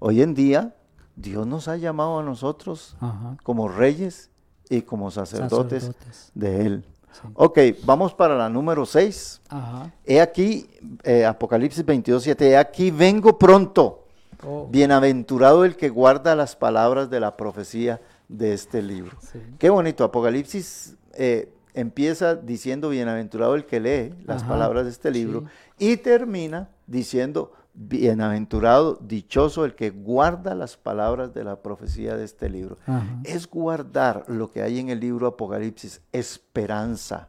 [0.00, 0.74] Hoy en día,
[1.14, 3.36] Dios nos ha llamado a nosotros Ajá.
[3.44, 4.30] como reyes
[4.68, 6.32] y como sacerdotes, Sacerdotes.
[6.34, 6.84] de Él.
[7.12, 7.28] Sí.
[7.34, 9.42] Ok, vamos para la número 6.
[9.48, 9.92] Ajá.
[10.04, 10.68] He aquí,
[11.02, 14.04] eh, Apocalipsis 22, 7, he aquí vengo pronto.
[14.46, 19.16] Oh, Bienaventurado el que guarda las palabras de la profecía de este libro.
[19.20, 19.38] sí.
[19.58, 25.10] Qué bonito, Apocalipsis eh, empieza diciendo bienaventurado el que lee las Ajá, palabras de este
[25.10, 25.44] libro
[25.78, 25.90] sí.
[25.92, 32.48] y termina diciendo bienaventurado, dichoso el que guarda las palabras de la profecía de este
[32.48, 32.78] libro.
[32.86, 33.04] Ajá.
[33.24, 37.28] Es guardar lo que hay en el libro Apocalipsis, esperanza.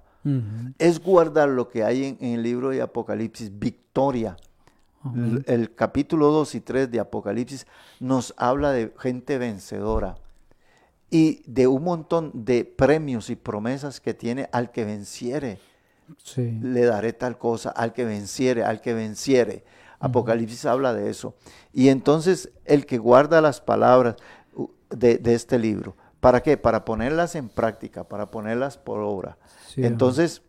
[0.77, 4.37] Es guardar lo que hay en, en el libro de Apocalipsis, victoria.
[5.47, 7.65] El capítulo 2 y 3 de Apocalipsis
[7.99, 10.15] nos habla de gente vencedora
[11.09, 15.59] y de un montón de premios y promesas que tiene al que venciere.
[16.23, 16.57] Sí.
[16.61, 19.63] Le daré tal cosa, al que venciere, al que venciere.
[20.01, 21.35] Apocalipsis habla de eso.
[21.71, 24.15] Y entonces el que guarda las palabras
[24.89, 26.57] de, de este libro, ¿para qué?
[26.57, 29.37] Para ponerlas en práctica, para ponerlas por obra.
[29.67, 30.41] Sí, Entonces,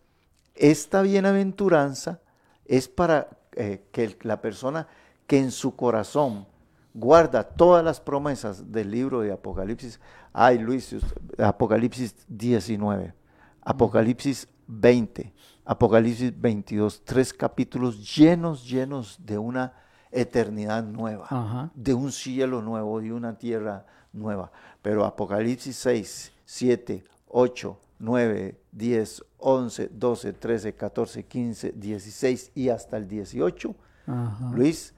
[0.55, 2.19] esta bienaventuranza
[2.65, 4.87] es para eh, que la persona
[5.27, 6.47] que en su corazón
[6.93, 9.99] guarda todas las promesas del libro de Apocalipsis.
[10.31, 10.95] Ay, Luis,
[11.37, 13.13] Apocalipsis 19,
[13.61, 15.33] Apocalipsis 20,
[15.65, 19.73] Apocalipsis 22, tres capítulos llenos, llenos de una
[20.11, 21.71] eternidad nueva, Ajá.
[21.73, 24.51] de un cielo nuevo, de una tierra nueva.
[24.81, 32.97] Pero Apocalipsis 6, 7, 8, 9, 10, 11, 12, 13, 14, 15, 16 y hasta
[32.97, 33.73] el 18,
[34.05, 34.51] Ajá.
[34.53, 34.93] Luis,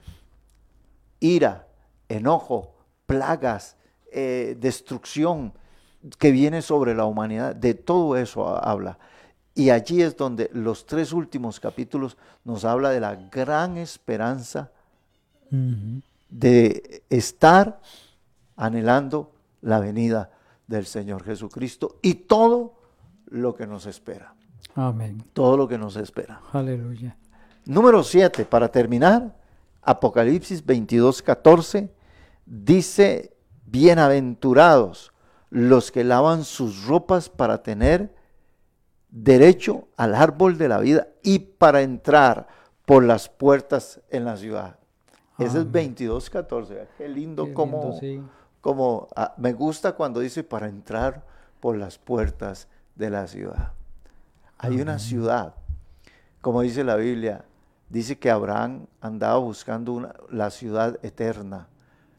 [1.19, 1.67] ira,
[2.09, 2.73] enojo,
[3.05, 3.77] plagas,
[4.11, 5.53] eh, destrucción
[6.17, 8.97] que viene sobre la humanidad, de todo eso ha- habla.
[9.55, 14.69] Y allí es donde los tres últimos capítulos nos habla de la gran esperanza
[16.29, 17.79] de estar
[18.57, 19.31] anhelando
[19.61, 20.29] la venida
[20.67, 22.73] del Señor Jesucristo y todo
[23.27, 24.33] lo que nos espera,
[24.75, 25.23] Amén.
[25.33, 26.41] todo lo que nos espera.
[26.51, 27.15] Aleluya.
[27.65, 29.35] Número 7, para terminar,
[29.81, 31.91] Apocalipsis 22, 14,
[32.45, 33.33] dice,
[33.65, 35.13] bienaventurados
[35.49, 38.14] los que lavan sus ropas para tener
[39.15, 42.47] derecho al árbol de la vida y para entrar
[42.85, 44.75] por las puertas en la ciudad.
[45.37, 45.71] Ese es Amén.
[45.71, 46.87] 22, 14.
[46.97, 48.21] Qué lindo Qué como, lindo, sí.
[48.59, 51.23] como ah, me gusta cuando dice para entrar
[51.61, 53.71] por las puertas de la ciudad.
[54.57, 55.55] Hay una ciudad,
[56.41, 57.45] como dice la Biblia,
[57.89, 61.67] dice que Abraham andaba buscando una- la ciudad eterna,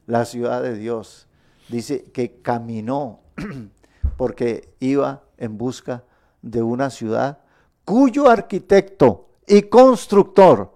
[0.06, 1.26] la ciudad de Dios.
[1.68, 3.20] Dice que caminó
[4.16, 7.38] porque iba en busca de una ciudad
[7.84, 10.72] cuyo arquitecto y constructor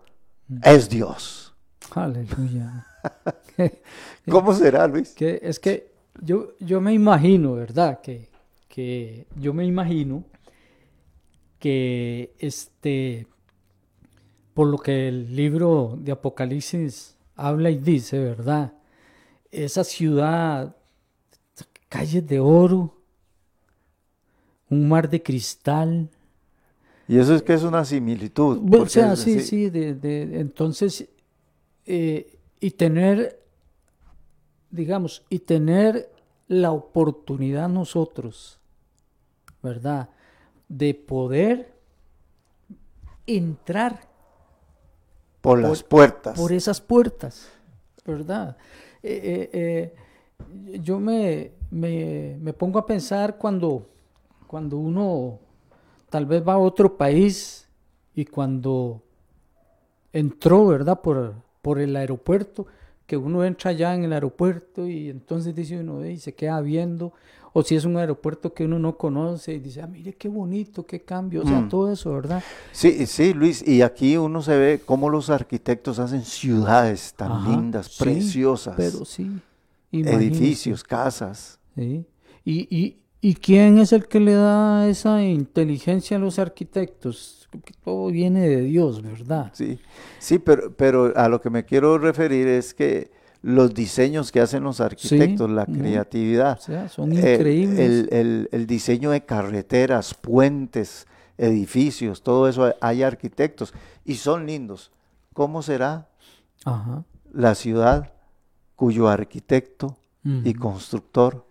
[0.63, 1.55] es Dios.
[1.95, 2.87] Aleluya.
[4.31, 5.11] ¿Cómo será, Luis?
[5.11, 8.01] que es que yo, yo me imagino, ¿verdad?
[8.01, 8.29] Que,
[8.69, 10.25] que yo me imagino
[11.59, 13.27] que este,
[14.55, 18.75] por lo que el libro de Apocalipsis habla y dice, ¿verdad?
[19.51, 20.77] Esa ciudad,
[21.89, 23.00] calles de oro,
[24.71, 26.09] un mar de cristal.
[27.09, 28.59] Y eso es que es una similitud.
[28.61, 31.09] Bueno, o sea, sí, sí, de, de- entonces,
[31.87, 33.43] eh, y tener,
[34.71, 36.11] digamos, y tener
[36.47, 38.61] la oportunidad nosotros,
[39.63, 40.09] ¿verdad?
[40.69, 41.75] De poder
[43.27, 44.09] entrar
[45.41, 46.39] por las puertas.
[46.39, 47.49] por esas puertas,
[48.05, 48.57] ¿verdad?
[49.03, 53.87] Eh, eh, yo me, me, me pongo a pensar cuando,
[54.51, 55.39] cuando uno
[56.09, 57.69] tal vez va a otro país
[58.17, 59.01] y cuando
[60.13, 61.01] entró, ¿verdad?
[61.01, 62.67] Por, por el aeropuerto,
[63.07, 67.13] que uno entra ya en el aeropuerto y entonces dice uno, y se queda viendo,
[67.53, 70.85] o si es un aeropuerto que uno no conoce y dice, ah, mire qué bonito,
[70.85, 71.69] qué cambio, o sea, Mm.
[71.69, 72.43] todo eso, ¿verdad?
[72.73, 77.51] Sí, sí, Luis, y aquí uno se ve cómo los arquitectos hacen ciudades tan Ajá,
[77.51, 79.31] lindas, sí, preciosas, Pero sí.
[79.93, 81.61] edificios, casas.
[81.77, 82.05] Sí.
[82.45, 87.49] ¿Y, y, ¿Y quién es el que le da esa inteligencia a los arquitectos?
[87.65, 89.51] Que todo viene de Dios, ¿verdad?
[89.55, 89.79] Sí,
[90.19, 93.11] sí, pero, pero a lo que me quiero referir es que
[93.43, 97.79] los diseños que hacen los arquitectos, la creatividad, O sea, son eh, increíbles.
[97.79, 101.07] el, el- el diseño de carreteras, puentes,
[101.39, 104.93] edificios, todo eso hay- arquitectos y son lindos.
[105.33, 106.09] ¿Cómo será
[106.65, 107.05] Ajá.
[107.33, 108.13] la ciudad
[108.77, 109.97] cuyo arquitecto
[110.45, 111.47] y constructor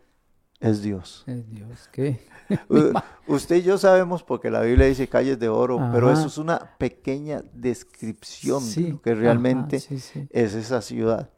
[0.59, 1.23] es Dios?
[1.27, 2.19] Ay, Dios, ¿qué?
[3.27, 6.59] Usted y yo sabemos porque la Biblia dice calles de oro, pero eso es una
[6.77, 10.27] pequeña descripción Sí, de lo que ajá, realmente sí, sí.
[10.31, 11.29] es esa ciudad.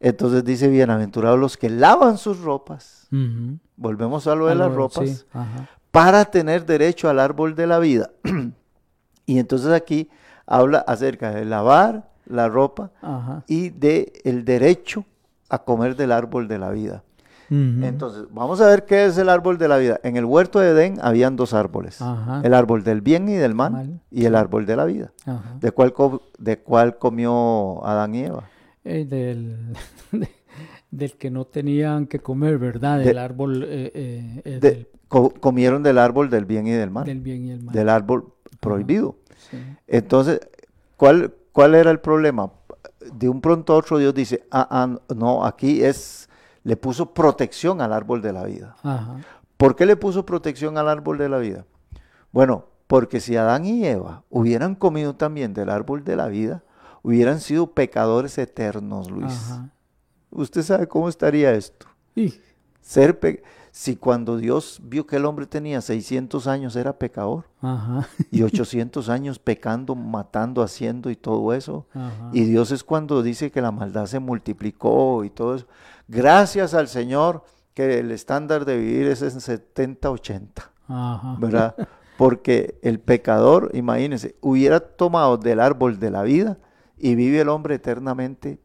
[0.00, 3.08] Entonces dice, bienaventurados los que lavan sus ropas,
[3.76, 5.26] volvemos a lo de las ropas,
[5.90, 8.10] para tener derecho al árbol de la vida.
[9.26, 10.08] y entonces aquí
[10.46, 13.42] habla acerca de lavar la ropa Ajá.
[13.48, 15.04] y de el derecho
[15.48, 17.02] a comer del árbol de la vida.
[17.50, 20.00] Entonces, vamos a ver qué es el árbol de la vida.
[20.02, 22.00] En el huerto de Edén habían dos árboles.
[22.02, 22.42] Ajá.
[22.44, 25.12] El árbol del bien y del mal Mal, y el árbol de la vida.
[25.24, 25.56] Ajá.
[25.60, 28.44] ¿De cuál, co- de cuál comió Adán y Eva?
[28.84, 29.72] eh, del,
[30.90, 32.98] del que no tenían que comer, ¿verdad?
[33.00, 36.90] De- árbol eh, eh, eh, De- del, co- comieron del árbol del bien y del
[36.90, 37.74] mal, del bien y el mal.
[37.74, 39.16] del árbol prohibido.
[39.50, 39.56] Sí.
[39.86, 40.40] Entonces,
[40.96, 42.50] ¿cuál, ¿cuál era el problema?
[43.14, 46.27] De un pronto a otro Dios dice, ah, ah, no, aquí es,
[46.68, 48.76] le puso protección al árbol de la vida.
[48.82, 49.16] Ajá.
[49.56, 51.64] ¿Por qué le puso protección al árbol de la vida?
[52.30, 56.62] Bueno, porque si Adán y Eva hubieran comido también del árbol de la vida,
[57.02, 59.32] hubieran sido pecadores eternos, Luis.
[59.32, 59.70] Ajá.
[60.30, 61.86] ¿Usted sabe cómo estaría esto?
[62.14, 62.34] Y,
[62.82, 68.08] Ser pe- si cuando Dios vio que el hombre tenía 600 años era pecador ajá.
[68.30, 71.86] y 800 años pecando, matando, haciendo y todo eso.
[71.94, 72.28] Ajá.
[72.34, 75.66] Y Dios es cuando dice que la maldad se multiplicó y todo eso.
[76.08, 77.44] Gracias al Señor
[77.74, 81.36] que el estándar de vivir es en 70, 80, Ajá.
[81.38, 81.76] ¿verdad?
[82.16, 86.58] Porque el pecador, imagínense, hubiera tomado del árbol de la vida
[86.96, 88.58] y vive el hombre eternamente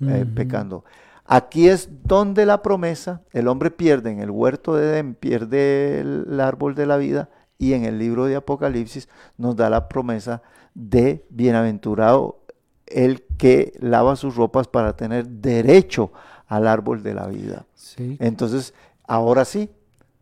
[0.00, 0.84] eh, pecando.
[1.24, 6.40] Aquí es donde la promesa, el hombre pierde en el huerto de Edén, pierde el
[6.40, 7.28] árbol de la vida
[7.58, 10.42] y en el libro de Apocalipsis nos da la promesa
[10.74, 12.40] de bienaventurado
[12.86, 16.12] el que lava sus ropas para tener derecho
[16.46, 17.66] al árbol de la vida.
[17.74, 18.16] Sí.
[18.20, 18.74] Entonces,
[19.04, 19.70] ahora sí,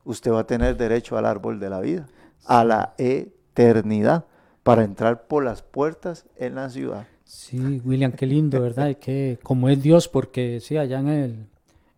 [0.04, 2.06] usted va a tener derecho al árbol de la vida,
[2.44, 4.24] a la eternidad,
[4.62, 7.06] para entrar por las puertas en la ciudad.
[7.24, 8.88] Sí, William, qué lindo, ¿verdad?
[8.88, 11.46] Y que como es Dios, porque sí, allá en el,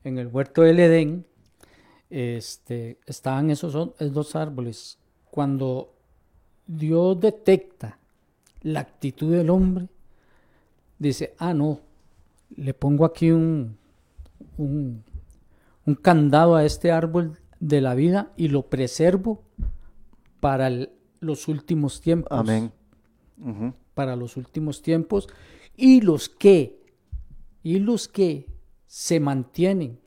[0.04, 1.26] en el huerto del Edén,
[2.10, 4.98] este, estaban esos dos árboles.
[5.30, 5.92] Cuando
[6.66, 7.98] Dios detecta
[8.62, 9.88] la actitud del hombre,
[10.98, 11.80] dice, ah, no,
[12.56, 13.76] le pongo aquí un,
[14.56, 15.04] un,
[15.84, 19.42] un candado a este árbol de la vida y lo preservo
[20.40, 20.90] para el-
[21.20, 22.28] los últimos tiempos.
[22.38, 22.72] Amén.
[23.94, 25.28] Para los últimos tiempos.
[25.76, 26.80] Y los que
[27.62, 28.46] y los que
[28.86, 29.98] se mantienen.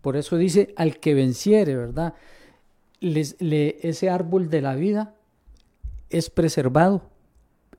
[0.00, 2.14] Por eso dice al que venciere verdad
[3.00, 5.14] Les- le- ese árbol de la vida
[6.10, 7.02] es preservado.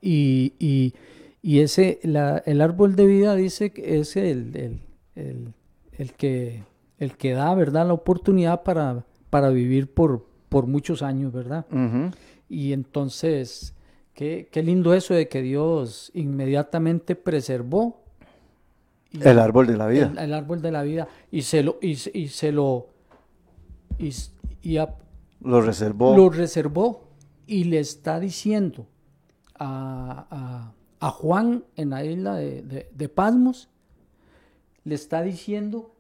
[0.01, 0.93] Y, y-
[1.41, 4.81] y ese la- el árbol de vida dice que es el, el-
[5.15, 5.53] el-
[5.97, 6.63] el que
[6.99, 11.65] el que da verdad la oportunidad para para vivir por por muchos años verdad
[12.49, 13.73] y entonces,
[14.13, 18.01] qué, qué lindo eso de que Dios inmediatamente preservó
[19.11, 20.11] y- El árbol de la vida.
[20.13, 22.87] el, el árbol de la vida y se lo y, se- y se lo
[23.99, 24.13] y,
[24.61, 24.95] y a-
[25.41, 26.15] Lo reservó.
[26.15, 27.01] lo reservó
[27.45, 28.85] y le está diciendo
[29.59, 30.73] a, a-
[31.07, 33.69] a Juan en la isla de, de- de Pasmos,
[34.87, 35.91] le está diciendo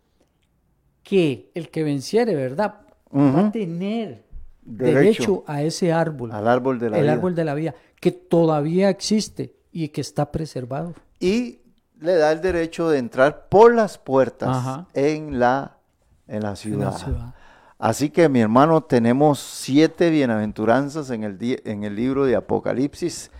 [1.03, 2.75] que el que venciere, ¿verdad?
[3.13, 4.23] Va a tener
[4.61, 4.97] Derecho.
[4.99, 7.13] derecho, a ese árbol, al árbol de la el vida.
[7.13, 10.93] árbol de la vida, que todavía existe y que está preservado.
[11.19, 11.59] Y
[11.99, 14.87] le da el derecho de entrar por las puertas Ajá.
[14.93, 15.77] en la,
[16.27, 16.91] en la en ciudad.
[16.93, 17.33] la ciudad.
[17.79, 23.31] Así que mi hermano, tenemos siete bienaventuranzas en el, en el libro de Apocalipsis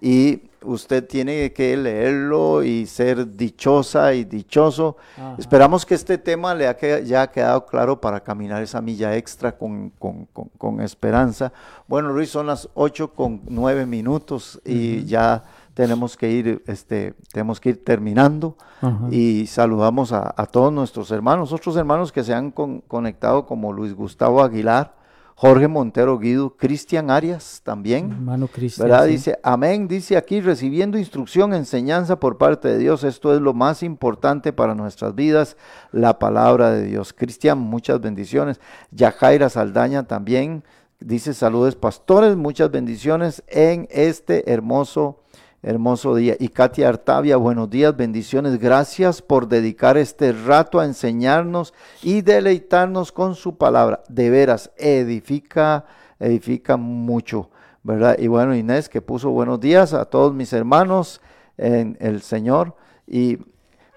[0.00, 4.96] y usted tiene que leerlo y ser dichosa y dichoso.
[5.16, 5.36] Ajá.
[5.38, 9.16] Esperamos que este tema le ha que- ya ha quedado claro para caminar esa milla
[9.16, 11.52] extra con, con- con- con esperanza.
[11.88, 15.44] Bueno, Luis, son las ocho con nueve minutos y ya
[15.74, 19.08] tenemos que ir, este, tenemos que ir terminando Ajá.
[19.10, 23.72] y saludamos a, a todos nuestros hermanos, otros hermanos que se han con- conectado como
[23.72, 24.94] Luis Gustavo Aguilar,
[25.38, 28.10] Jorge Montero Guido, Cristian Arias también.
[28.10, 28.88] Hermano Cristian.
[28.88, 29.04] ¿Verdad?
[29.04, 29.10] sí.
[29.12, 33.04] Dice, amén, dice aquí, recibiendo instrucción, enseñanza por parte de Dios.
[33.04, 35.58] Esto es lo más importante para nuestras vidas,
[35.92, 37.12] la palabra de Dios.
[37.12, 38.60] Cristian, muchas bendiciones.
[38.92, 40.64] Yajaira Saldaña también
[41.00, 45.20] dice, saludos pastores, muchas bendiciones en este hermoso,
[45.66, 46.36] hermoso día.
[46.38, 48.58] Y Katia Artavia, buenos días, bendiciones.
[48.60, 54.04] Gracias por dedicar este rato a enseñarnos y deleitarnos con su palabra.
[54.08, 55.84] De veras, edifica,
[56.20, 57.50] edifica mucho.
[57.82, 58.16] ¿verdad?
[58.18, 61.20] Y bueno, Inés que puso buenos días a todos mis hermanos
[61.56, 62.76] en el Señor.
[63.06, 63.38] Y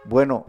[0.05, 0.45] bueno,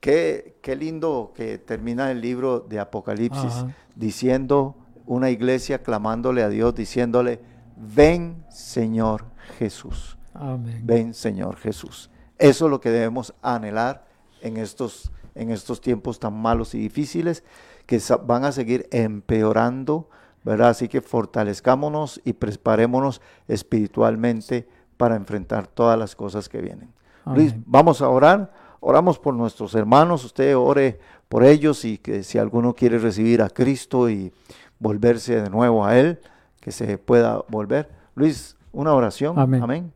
[0.00, 3.74] qué, qué lindo que termina el libro de Apocalipsis Ajá.
[3.94, 7.40] diciendo una iglesia clamándole a Dios, diciéndole,
[7.76, 9.24] ven Señor
[9.58, 10.82] Jesús, Amén.
[10.84, 12.10] ven Señor Jesús.
[12.38, 14.04] Eso es lo que debemos anhelar
[14.40, 17.44] en estos, en estos tiempos tan malos y difíciles
[17.86, 20.08] que van a seguir empeorando,
[20.42, 20.70] ¿verdad?
[20.70, 26.92] Así que fortalezcámonos y preparémonos espiritualmente para enfrentar todas las cosas que vienen.
[27.26, 28.52] Luis, vamos a orar.
[28.80, 30.24] Oramos por nuestros hermanos.
[30.24, 34.32] Usted ore por ellos y que si alguno quiere recibir a Cristo y
[34.78, 36.20] volverse de nuevo a Él,
[36.60, 37.90] que se pueda volver.
[38.14, 39.38] Luis, una oración.
[39.38, 39.62] Amén.
[39.62, 39.92] Amén.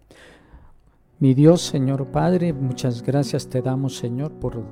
[1.21, 4.63] Mi Dios, Señor Padre, muchas gracias te damos, Señor, por,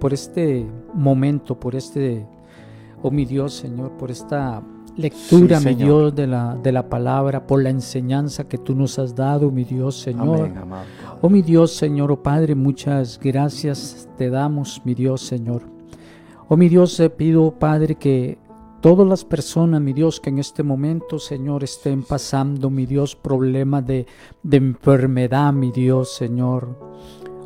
[0.00, 2.26] por este momento, por este,
[3.02, 4.64] oh mi Dios, Señor, por esta
[4.96, 9.14] lectura, mi Dios, de la, de la palabra, por la enseñanza que tú nos has
[9.14, 10.50] dado, mi Dios, Señor.
[11.20, 15.62] oh mi Dios, Señor, oh Padre, muchas gracias te damos, mi Dios, Señor.
[16.48, 18.38] Oh mi Dios, te pido, Padre, que
[18.82, 23.86] todas las personas, mi Dios, que en este momento, Señor, estén pasando, mi Dios, problemas
[23.86, 24.06] de,
[24.42, 26.76] de enfermedad, mi Dios, Señor.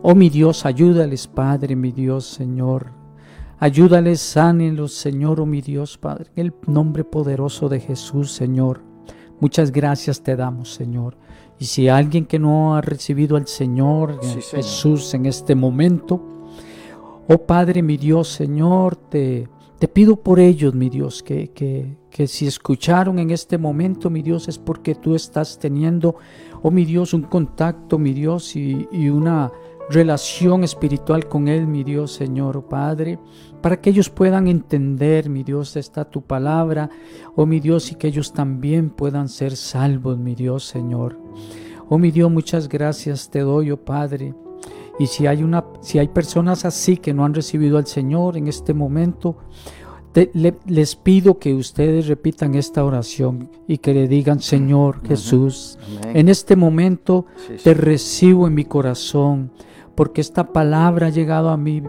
[0.02, 2.90] Oh mi Dios, ayúdales, Padre, mi Dios, Señor.
[3.58, 8.80] Ayúdales, sánelos, Señor, oh mi Dios, Padre, en el nombre poderoso de Jesús, Señor.
[9.38, 11.18] Muchas gracias te damos, Señor.
[11.58, 16.22] Y si alguien que no ha recibido al Señor Jesús en este momento,
[17.28, 19.48] oh Padre, mi Dios, Señor, te,
[19.78, 24.22] te pido por ellos, mi Dios, que, que, que si escucharon en este momento, mi
[24.22, 26.16] Dios, es porque tú estás teniendo,
[26.62, 29.52] oh mi Dios, un contacto, mi Dios, y, y una
[29.90, 33.18] relación espiritual con Él, mi Dios, Señor, oh Padre,
[33.60, 36.88] para que ellos puedan entender, mi Dios, está tu palabra,
[37.34, 41.18] oh mi Dios, y que ellos también puedan ser salvos, mi Dios, Señor.
[41.88, 44.34] Oh mi Dios, muchas gracias te doy, oh Padre.
[44.98, 48.48] Y si hay una, si hay personas así que no han recibido al Señor en
[48.48, 49.36] este momento,
[50.64, 55.78] les pido que ustedes repitan esta oración y que le digan, Señor Jesús,
[56.14, 57.26] en este momento
[57.62, 59.52] te recibo en mi corazón
[59.94, 61.82] porque esta palabra ha llegado a mí.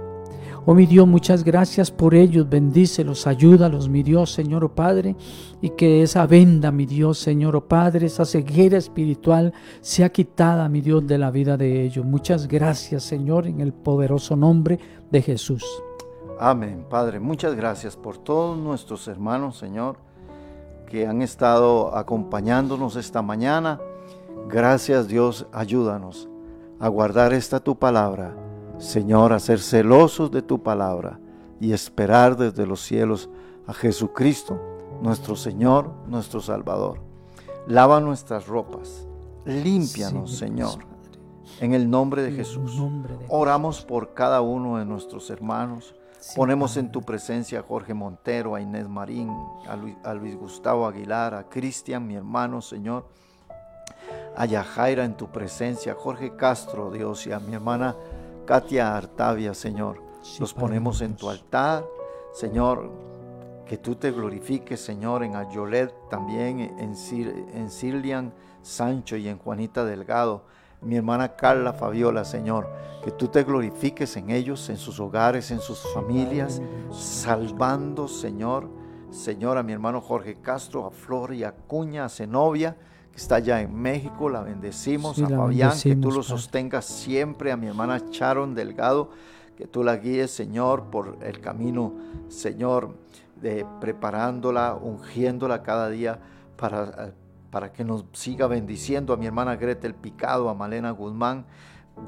[0.70, 5.16] Oh mi Dios, muchas gracias por ellos, bendícelos, ayúdalos, mi Dios, Señor oh Padre,
[5.62, 10.82] y que esa venda, mi Dios, Señor oh Padre, esa ceguera espiritual sea quitada, mi
[10.82, 12.06] Dios, de la vida de ellos.
[12.06, 14.78] Muchas gracias, Señor, en el poderoso nombre
[15.10, 15.64] de Jesús.
[16.38, 19.96] Amén, Padre, muchas gracias por todos nuestros hermanos, Señor,
[20.86, 23.80] que han estado acompañándonos esta mañana.
[24.50, 26.28] Gracias, Dios, ayúdanos
[26.78, 28.36] a guardar esta tu palabra,
[28.78, 31.20] Señor, a ser celosos de tu palabra
[31.60, 33.30] y esperar desde los cielos
[33.66, 34.60] a Jesucristo,
[35.02, 37.00] nuestro Señor, nuestro Salvador.
[37.68, 39.08] Lava nuestras ropas,
[39.46, 40.86] límpianos, Señor,
[41.60, 42.80] en el nombre de Jesús.
[43.30, 45.96] Oramos por cada uno de nuestros hermanos.
[46.36, 49.32] Ponemos en tu presencia a Jorge Montero, a Inés Marín,
[49.68, 53.06] a Luis, a Luis Gustavo Aguilar, a Cristian, mi hermano, Señor
[54.38, 57.96] a Yajaira en tu presencia, Jorge Castro, Dios, y a mi hermana
[58.48, 60.02] Katia Artavia, Señor.
[60.40, 61.86] Los ponemos en tu altar,
[62.34, 62.90] Señor,
[63.66, 66.96] que tú te glorifiques, Señor, en Ayolet, también en,
[67.54, 70.46] en Silian Sancho y en Juanita Delgado,
[70.82, 72.70] mi hermana Carla Fabiola, Señor,
[73.04, 78.70] que tú te glorifiques en ellos, en sus hogares, en sus familias, salvando, Señor,
[79.10, 82.78] Señor, a mi hermano Jorge Castro, a Flor y a Cuña, a Zenobia,
[83.18, 87.66] está allá en México, la bendecimos, a Fabián, que tú lo sostengas siempre, a mi
[87.66, 89.10] hermana Sharon Delgado,
[89.58, 91.94] que tú la guíes, Señor, por el camino,
[92.28, 92.96] Señor,
[93.42, 96.20] de preparándola, ungiéndola cada día
[96.58, 97.14] para,
[97.50, 101.48] para que nos siga bendiciendo, a mi hermana Gretel Picado, a Malena Guzmán,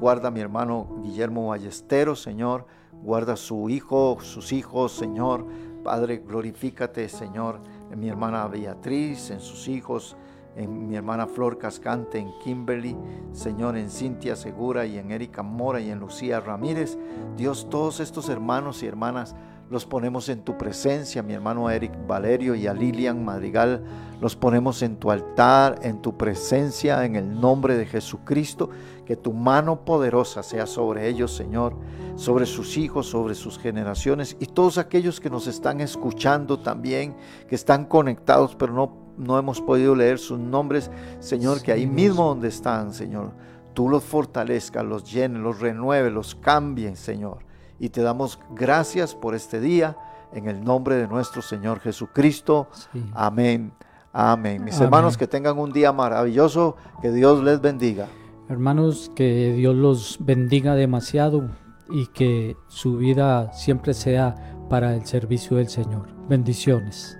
[0.00, 2.66] guarda a mi hermano Guillermo Ballesteros, Señor,
[3.02, 5.44] guarda a su hijo, sus hijos, Señor,
[5.82, 7.58] Padre, glorifícate, Señor,
[7.90, 10.16] en mi hermana Beatriz, en sus hijos,
[10.60, 12.96] en mi hermana Flor Cascante, en Kimberly,
[13.32, 16.98] Señor, en Cintia Segura y en Erika Mora y en Lucía Ramírez.
[17.36, 19.34] Dios, todos estos hermanos y hermanas
[19.70, 23.84] los ponemos en tu presencia, mi hermano Eric Valerio y a Lilian Madrigal,
[24.20, 28.68] los ponemos en tu altar, en tu presencia, en el nombre de Jesucristo,
[29.06, 31.76] que tu mano poderosa sea sobre ellos, Señor,
[32.16, 37.14] sobre sus hijos, sobre sus generaciones y todos aquellos que nos están escuchando también,
[37.48, 40.90] que están conectados, pero no no hemos podido leer sus nombres,
[41.20, 43.32] Señor, que ahí mismo donde están, Señor,
[43.74, 47.38] tú los fortalezcas, los llenes, los renueves, los cambies, Señor.
[47.78, 49.96] Y te damos gracias por este día,
[50.32, 52.68] en el nombre de nuestro Señor Jesucristo.
[53.12, 53.72] Amén.
[54.12, 54.64] Amén.
[54.64, 58.08] Mis hermanos, que tengan un día maravilloso, que Dios les bendiga.
[58.48, 61.50] Hermanos, que Dios los bendiga demasiado
[61.90, 64.34] y que su vida siempre sea
[64.68, 66.08] para el servicio del Señor.
[66.28, 67.19] Bendiciones.